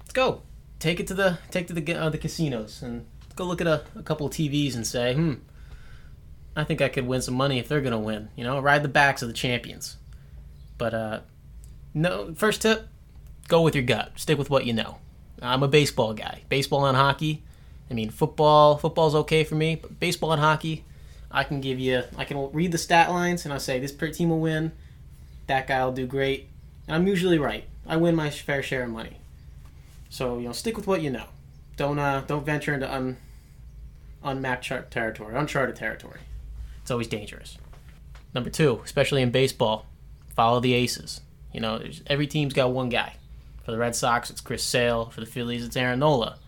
Let's 0.00 0.12
go. 0.12 0.42
Take 0.80 0.98
it 0.98 1.06
to 1.06 1.14
the 1.14 1.38
take 1.52 1.68
to 1.68 1.72
the 1.72 1.94
uh, 1.94 2.08
the 2.10 2.18
casinos 2.18 2.82
and 2.82 3.06
go 3.36 3.44
look 3.44 3.60
at 3.60 3.68
a, 3.68 3.82
a 3.96 4.02
couple 4.02 4.26
of 4.26 4.32
TVs 4.32 4.74
and 4.74 4.84
say, 4.84 5.14
"Hmm, 5.14 5.34
I 6.56 6.64
think 6.64 6.80
I 6.80 6.88
could 6.88 7.06
win 7.06 7.22
some 7.22 7.34
money 7.34 7.58
if 7.58 7.68
they're 7.68 7.80
gonna 7.80 7.98
win." 7.98 8.28
You 8.36 8.44
know, 8.44 8.60
ride 8.60 8.82
the 8.82 8.88
backs 8.88 9.22
of 9.22 9.28
the 9.28 9.34
champions. 9.34 9.96
But 10.78 10.94
uh, 10.94 11.20
no, 11.94 12.34
first 12.34 12.62
tip: 12.62 12.88
go 13.48 13.62
with 13.62 13.74
your 13.74 13.84
gut. 13.84 14.12
Stick 14.16 14.38
with 14.38 14.50
what 14.50 14.66
you 14.66 14.72
know. 14.72 14.98
I'm 15.42 15.62
a 15.62 15.68
baseball 15.68 16.14
guy. 16.14 16.42
Baseball 16.48 16.86
and 16.86 16.96
hockey. 16.96 17.42
I 17.90 17.94
mean, 17.94 18.10
football. 18.10 18.76
Football's 18.76 19.14
okay 19.14 19.44
for 19.44 19.54
me, 19.54 19.76
but 19.76 19.98
baseball 19.98 20.32
and 20.32 20.40
hockey, 20.40 20.84
I 21.30 21.44
can 21.44 21.60
give 21.60 21.78
you. 21.78 22.02
I 22.16 22.24
can 22.24 22.50
read 22.52 22.72
the 22.72 22.78
stat 22.78 23.10
lines 23.10 23.44
and 23.44 23.52
I 23.54 23.58
say 23.58 23.78
this 23.78 23.92
team 24.16 24.30
will 24.30 24.40
win. 24.40 24.72
That 25.46 25.66
guy 25.66 25.84
will 25.84 25.92
do 25.92 26.06
great, 26.06 26.48
and 26.86 26.94
I'm 26.94 27.06
usually 27.06 27.38
right. 27.38 27.64
I 27.86 27.96
win 27.96 28.14
my 28.14 28.30
fair 28.30 28.62
share 28.62 28.84
of 28.84 28.90
money. 28.90 29.16
So 30.08 30.38
you 30.38 30.46
know, 30.46 30.52
stick 30.52 30.76
with 30.76 30.86
what 30.86 31.02
you 31.02 31.10
know. 31.10 31.26
Don't 31.76 31.98
uh, 31.98 32.22
don't 32.26 32.44
venture 32.44 32.74
into 32.74 32.92
un 32.92 33.16
unmapped 34.22 34.64
char- 34.64 34.82
territory, 34.82 35.34
uncharted 35.34 35.76
territory. 35.76 36.20
It's 36.90 36.92
always 36.92 37.06
dangerous. 37.06 37.56
Number 38.34 38.50
two, 38.50 38.80
especially 38.84 39.22
in 39.22 39.30
baseball, 39.30 39.86
follow 40.34 40.58
the 40.58 40.72
aces. 40.72 41.20
You 41.52 41.60
know, 41.60 41.80
every 42.08 42.26
team's 42.26 42.52
got 42.52 42.72
one 42.72 42.88
guy. 42.88 43.14
For 43.62 43.70
the 43.70 43.78
Red 43.78 43.94
Sox, 43.94 44.28
it's 44.28 44.40
Chris 44.40 44.64
Sale. 44.64 45.10
For 45.10 45.20
the 45.20 45.26
Phillies, 45.26 45.64
it's 45.64 45.76
Aaron 45.76 46.00
Nola. 46.00 46.40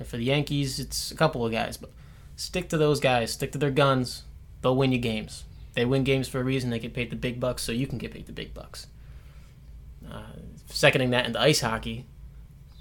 And 0.00 0.08
for 0.08 0.16
the 0.16 0.24
Yankees, 0.24 0.80
it's 0.80 1.12
a 1.12 1.14
couple 1.14 1.46
of 1.46 1.52
guys, 1.52 1.76
but 1.76 1.92
stick 2.34 2.68
to 2.70 2.76
those 2.76 2.98
guys. 2.98 3.32
Stick 3.32 3.52
to 3.52 3.58
their 3.58 3.70
guns. 3.70 4.24
They'll 4.60 4.74
win 4.74 4.90
you 4.90 4.98
games. 4.98 5.44
They 5.74 5.84
win 5.84 6.02
games 6.02 6.26
for 6.26 6.40
a 6.40 6.44
reason. 6.44 6.70
They 6.70 6.80
get 6.80 6.92
paid 6.92 7.10
the 7.10 7.14
big 7.14 7.38
bucks, 7.38 7.62
so 7.62 7.70
you 7.70 7.86
can 7.86 7.98
get 7.98 8.10
paid 8.10 8.26
the 8.26 8.32
big 8.32 8.54
bucks. 8.54 8.88
Uh, 10.10 10.32
seconding 10.68 11.10
that 11.10 11.26
into 11.26 11.40
ice 11.40 11.60
hockey, 11.60 12.06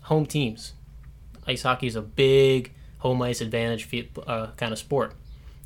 home 0.01 0.25
teams. 0.25 0.73
Ice 1.45 1.61
hockey 1.61 1.85
is 1.85 1.95
a 1.95 2.01
big 2.01 2.73
home 2.97 3.21
ice 3.21 3.41
advantage 3.41 3.87
uh, 4.25 4.47
kind 4.57 4.73
of 4.73 4.79
sport. 4.79 5.13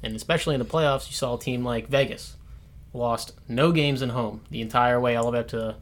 And 0.01 0.15
especially 0.15 0.55
in 0.55 0.59
the 0.59 0.65
playoffs, 0.65 1.07
you 1.07 1.13
saw 1.13 1.35
a 1.35 1.39
team 1.39 1.63
like 1.63 1.87
Vegas 1.87 2.35
lost 2.93 3.33
no 3.47 3.71
games 3.71 4.01
in 4.01 4.09
home 4.09 4.41
the 4.49 4.61
entire 4.61 4.99
way 4.99 5.15
all 5.15 5.25
the 5.25 5.31
way 5.31 5.39
up 5.39 5.47
to 5.49 5.75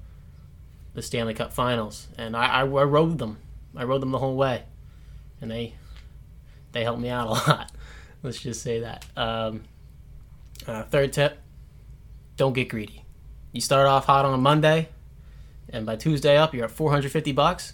the 0.94 1.02
Stanley 1.02 1.34
Cup 1.34 1.54
Finals, 1.54 2.08
and 2.18 2.36
I, 2.36 2.48
I, 2.48 2.60
I 2.62 2.64
rode 2.64 3.20
them. 3.20 3.38
I 3.76 3.84
rode 3.84 4.02
them 4.02 4.12
the 4.12 4.18
whole 4.18 4.36
way, 4.36 4.64
and 5.40 5.52
they 5.52 5.76
they 6.72 6.84
helped 6.84 7.00
me 7.00 7.10
out 7.10 7.28
a 7.28 7.30
lot. 7.52 7.72
Let's 8.24 8.42
just 8.42 8.64
say 8.64 8.80
that. 8.80 9.06
Um, 9.16 9.64
uh, 10.66 10.84
third 10.84 11.14
tip: 11.14 11.38
don't 12.36 12.54
get 12.54 12.70
greedy. 12.70 13.06
You 13.52 13.62
start 13.62 13.86
off 13.86 14.06
hot 14.06 14.26
on 14.26 14.34
a 14.34 14.38
Monday, 14.38 14.90
and 15.70 15.86
by 15.86 15.98
Tuesday 15.98 16.36
up, 16.36 16.56
you're 16.56 16.66
at 16.66 16.72
450 16.72 17.32
bucks. 17.32 17.74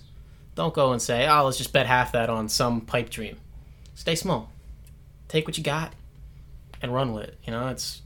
Don't 0.56 0.74
go 0.74 0.92
and 0.92 1.02
say, 1.02 1.26
"Oh, 1.26 1.46
let's 1.46 1.58
just 1.58 1.72
bet 1.72 1.88
half 1.88 2.12
that 2.12 2.30
on 2.30 2.50
some 2.50 2.82
pipe 2.82 3.10
dream." 3.10 3.38
Stay 3.96 4.16
small. 4.16 4.52
Take 5.30 5.48
what 5.48 5.58
you 5.58 5.64
got 5.64 5.94
and 6.84 6.94
run 6.94 7.14
with 7.14 7.24
it. 7.24 7.40
You 7.46 7.52
know, 7.52 7.70
it's 7.70 8.02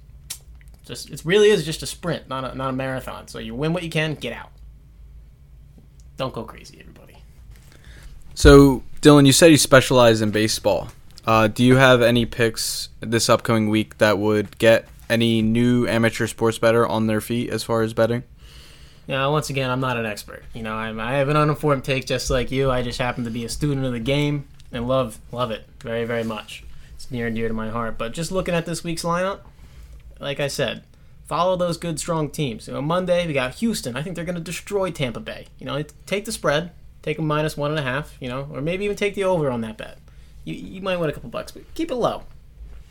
just 0.86 1.10
it 1.10 1.22
really 1.26 1.50
is 1.50 1.66
just 1.66 1.84
a 1.84 1.88
sprint, 1.88 2.30
not 2.30 2.46
a, 2.46 2.56
not 2.56 2.70
a 2.70 2.74
marathon. 2.74 3.28
So 3.28 3.40
you 3.40 3.54
win 3.56 3.74
what 3.74 3.84
you 3.84 3.90
can, 3.90 4.13
get 4.13 4.32
out. 4.32 4.52
Don't 6.16 6.34
go 6.34 6.44
crazy, 6.44 6.80
everybody. 6.80 7.18
So, 8.34 8.84
Dylan, 9.02 9.26
you 9.26 9.34
said 9.34 9.48
you 9.48 9.58
specialize 9.58 10.22
in 10.22 10.32
baseball. 10.32 10.90
Uh, 11.26 11.48
do 11.48 11.63
you 11.63 11.76
have 11.76 12.02
any 12.02 12.26
picks 12.26 12.90
this 13.02 13.30
upcoming 13.30 13.70
week 13.70 13.98
that 13.98 14.18
would 14.18 14.58
get 14.60 14.88
any 15.10 15.42
new 15.42 15.88
amateur 15.88 16.28
sports 16.28 16.58
better 16.58 16.88
on 16.88 17.08
their 17.08 17.20
feet 17.20 17.50
as 17.50 17.63
far 17.63 17.82
as 17.82 17.94
betting? 17.94 18.24
Yeah, 19.08 19.26
once 19.28 19.50
again, 19.50 19.70
I'm 19.70 19.80
not 19.80 19.98
an 19.98 20.06
expert. 20.06 20.44
You 20.54 20.63
know, 20.63 20.74
I'm, 20.74 21.00
I 21.00 21.13
have 21.13 21.30
an 21.30 21.38
uninformed 21.38 21.84
take 21.84 22.06
just 22.06 22.30
like 22.30 22.52
you. 22.52 22.70
I 22.70 22.82
just 22.82 23.00
happen 23.00 23.24
to 23.24 23.30
be 23.30 23.46
a 23.46 23.50
student 23.50 23.86
of 23.86 23.94
the 23.94 24.00
game 24.00 24.48
and 24.72 24.88
love 24.88 25.20
love 25.32 25.52
it 25.52 25.66
very 25.80 26.06
very 26.06 26.24
much. 26.24 26.63
Near 27.10 27.28
and 27.28 27.36
dear 27.36 27.48
to 27.48 27.54
my 27.54 27.70
heart. 27.70 27.98
But 27.98 28.13
just 28.13 28.32
looking 28.32 28.54
at 28.54 28.65
this 28.65 28.84
week's 28.84 29.04
lineup, 29.04 29.41
like 30.20 30.39
I 30.39 30.48
said, 30.48 30.84
follow 31.26 31.56
those 31.56 31.78
good 31.78 32.00
strong 32.00 32.30
teams. 32.30 32.67
You 32.67 32.74
know, 32.74 32.82
Monday 32.82 33.26
we 33.26 33.34
got 33.34 33.56
Houston. 33.56 33.96
I 33.96 34.02
think 34.02 34.15
they're 34.15 34.26
going 34.26 34.36
to 34.36 34.41
destroy 34.41 34.91
Tampa 34.91 35.20
Bay. 35.20 35.48
You 35.60 35.65
know, 35.65 35.84
take 36.06 36.26
the 36.26 36.32
spread, 36.32 36.72
take 37.02 37.20
a 37.20 37.22
minus 37.22 37.56
one 37.56 37.72
and 37.72 37.80
a 37.80 37.84
half. 37.84 38.17
You 38.20 38.30
know, 38.30 38.50
or 38.52 38.62
maybe 38.62 38.86
even 38.86 38.98
take 38.98 39.15
the 39.15 39.24
over 39.24 39.50
on 39.50 39.62
that 39.62 39.78
bet. 39.78 40.00
You 40.43 40.54
you 40.54 40.82
might 40.82 40.98
win 40.98 41.10
a 41.10 41.13
couple 41.13 41.30
bucks, 41.30 41.52
but 41.52 41.74
keep 41.74 41.91
it 41.91 41.96
low. 41.96 42.24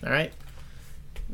All 0.04 0.10
right. 0.10 0.32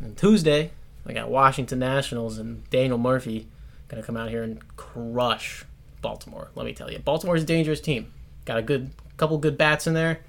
And 0.01 0.17
Tuesday 0.17 0.71
I 1.07 1.13
got 1.13 1.29
Washington 1.29 1.79
Nationals 1.79 2.39
and 2.39 2.69
Daniel 2.71 2.99
Murphy 2.99 3.49
going 3.89 4.01
to 4.01 4.07
come 4.07 4.17
out 4.17 4.31
here 4.31 4.43
and 4.43 4.65
crush 4.77 5.65
Baltimore. 6.01 6.51
Let 6.55 6.65
me 6.65 6.73
tell 6.73 6.91
you, 6.91 6.99
Baltimore's 6.99 7.43
a 7.43 7.47
dangerous 7.47 7.81
team. 7.81 8.13
Got 8.45 8.59
a 8.59 8.63
good 8.63 8.91
couple 9.17 9.39
good 9.39 9.59
bats 9.59 9.87
in 9.87 9.95
there. 9.95 10.21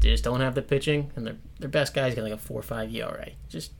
They 0.00 0.10
just 0.10 0.24
don't 0.24 0.40
have 0.40 0.54
the 0.54 0.62
pitching, 0.62 1.10
and 1.16 1.26
their 1.26 1.36
their 1.58 1.68
best 1.68 1.94
guy's 1.94 2.14
got 2.14 2.22
like 2.22 2.32
a 2.32 2.38
four 2.38 2.60
or 2.60 2.62
five 2.62 2.94
ERA. 2.94 3.30
Just 3.48 3.72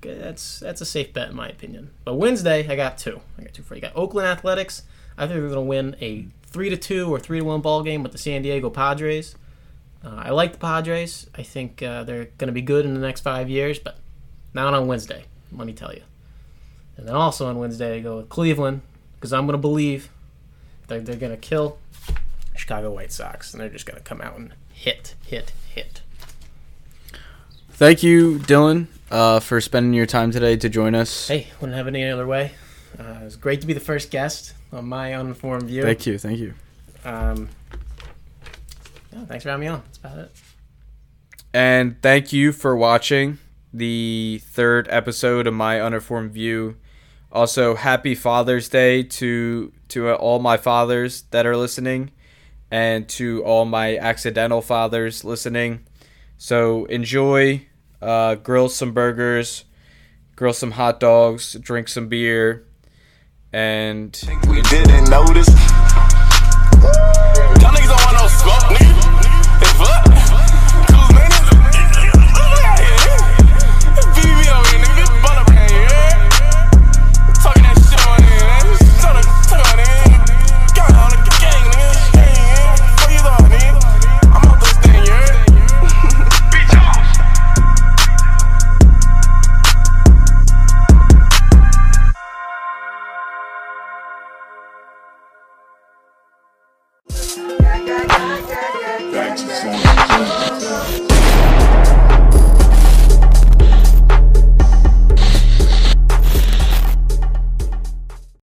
that's 0.00 0.60
that's 0.60 0.80
a 0.80 0.86
safe 0.86 1.12
bet 1.12 1.30
in 1.30 1.36
my 1.36 1.48
opinion. 1.48 1.90
But 2.04 2.14
Wednesday, 2.14 2.68
I 2.68 2.76
got 2.76 2.98
two. 2.98 3.20
I 3.38 3.42
got 3.42 3.54
two 3.54 3.62
for 3.62 3.74
you. 3.74 3.80
Got 3.80 3.96
Oakland 3.96 4.28
Athletics. 4.28 4.82
I 5.16 5.26
think 5.26 5.40
they're 5.40 5.48
going 5.48 5.54
to 5.54 5.60
win 5.60 5.96
a 6.00 6.26
three 6.46 6.70
to 6.70 6.76
two 6.76 7.12
or 7.12 7.20
three 7.20 7.38
to 7.38 7.44
one 7.44 7.60
ball 7.60 7.82
game 7.82 8.02
with 8.02 8.12
the 8.12 8.18
San 8.18 8.42
Diego 8.42 8.68
Padres. 8.70 9.36
Uh, 10.04 10.22
I 10.24 10.30
like 10.30 10.52
the 10.52 10.58
Padres. 10.58 11.28
I 11.34 11.42
think 11.42 11.82
uh, 11.82 12.04
they're 12.04 12.26
going 12.36 12.48
to 12.48 12.52
be 12.52 12.62
good 12.62 12.84
in 12.84 12.94
the 12.94 13.00
next 13.00 13.20
five 13.22 13.48
years, 13.48 13.78
but 13.78 13.98
not 14.52 14.74
on 14.74 14.86
Wednesday. 14.86 15.24
Let 15.52 15.66
me 15.66 15.72
tell 15.72 15.92
you. 15.92 16.02
And 16.96 17.08
then 17.08 17.14
also 17.14 17.46
on 17.46 17.58
Wednesday, 17.58 17.96
I 17.96 18.00
go 18.00 18.18
with 18.18 18.28
Cleveland 18.28 18.82
because 19.16 19.32
I'm 19.32 19.46
going 19.46 19.54
to 19.54 19.58
believe 19.58 20.10
they're, 20.88 21.00
they're 21.00 21.16
going 21.16 21.32
to 21.32 21.38
kill 21.38 21.78
Chicago 22.54 22.92
White 22.92 23.12
Sox, 23.12 23.52
and 23.52 23.60
they're 23.60 23.68
just 23.68 23.86
going 23.86 23.96
to 23.96 24.02
come 24.02 24.20
out 24.20 24.36
and 24.36 24.52
hit, 24.74 25.14
hit, 25.24 25.52
hit. 25.72 26.02
Thank 27.70 28.02
you, 28.02 28.38
Dylan, 28.40 28.88
uh, 29.10 29.40
for 29.40 29.60
spending 29.60 29.94
your 29.94 30.06
time 30.06 30.30
today 30.30 30.56
to 30.56 30.68
join 30.68 30.94
us. 30.94 31.28
Hey, 31.28 31.48
wouldn't 31.60 31.76
have 31.76 31.86
it 31.86 31.90
any 31.90 32.08
other 32.10 32.26
way. 32.26 32.52
Uh, 32.98 33.18
it 33.20 33.24
was 33.24 33.36
great 33.36 33.60
to 33.62 33.66
be 33.66 33.72
the 33.72 33.80
first 33.80 34.10
guest 34.10 34.54
on 34.72 34.86
my 34.86 35.14
uninformed 35.14 35.64
view. 35.64 35.82
Thank 35.82 36.06
you, 36.06 36.18
thank 36.18 36.38
you. 36.38 36.54
Um, 37.04 37.48
yeah, 39.12 39.24
thanks 39.24 39.44
for 39.44 39.50
having 39.50 39.62
me 39.62 39.68
on. 39.68 39.82
That's 39.86 39.98
about 39.98 40.18
it. 40.18 40.32
And 41.52 42.00
thank 42.02 42.32
you 42.32 42.52
for 42.52 42.76
watching 42.76 43.38
the 43.72 44.40
third 44.44 44.86
episode 44.90 45.46
of 45.46 45.54
my 45.54 45.80
uninformed 45.80 46.32
view. 46.32 46.76
Also, 47.32 47.74
happy 47.74 48.14
Father's 48.14 48.68
Day 48.68 49.02
to 49.02 49.72
to 49.88 50.12
all 50.14 50.38
my 50.38 50.56
fathers 50.56 51.22
that 51.30 51.46
are 51.46 51.56
listening 51.56 52.12
and 52.70 53.08
to 53.08 53.42
all 53.44 53.64
my 53.64 53.96
accidental 53.96 54.60
fathers 54.60 55.24
listening. 55.24 55.86
So 56.38 56.84
enjoy, 56.86 57.66
uh, 58.02 58.34
grill 58.36 58.68
some 58.68 58.92
burgers, 58.92 59.64
grill 60.36 60.52
some 60.52 60.72
hot 60.72 61.00
dogs, 61.00 61.54
drink 61.54 61.88
some 61.88 62.08
beer, 62.08 62.66
and 63.52 64.20
we 64.48 64.60
didn't 64.62 65.08
notice. 65.08 65.48
Y'all 67.60 67.72
niggas 67.72 67.88
don't 67.88 68.04
want 68.04 68.16
no 68.18 68.26
smoke, 68.28 68.78
nigga. 68.78 68.93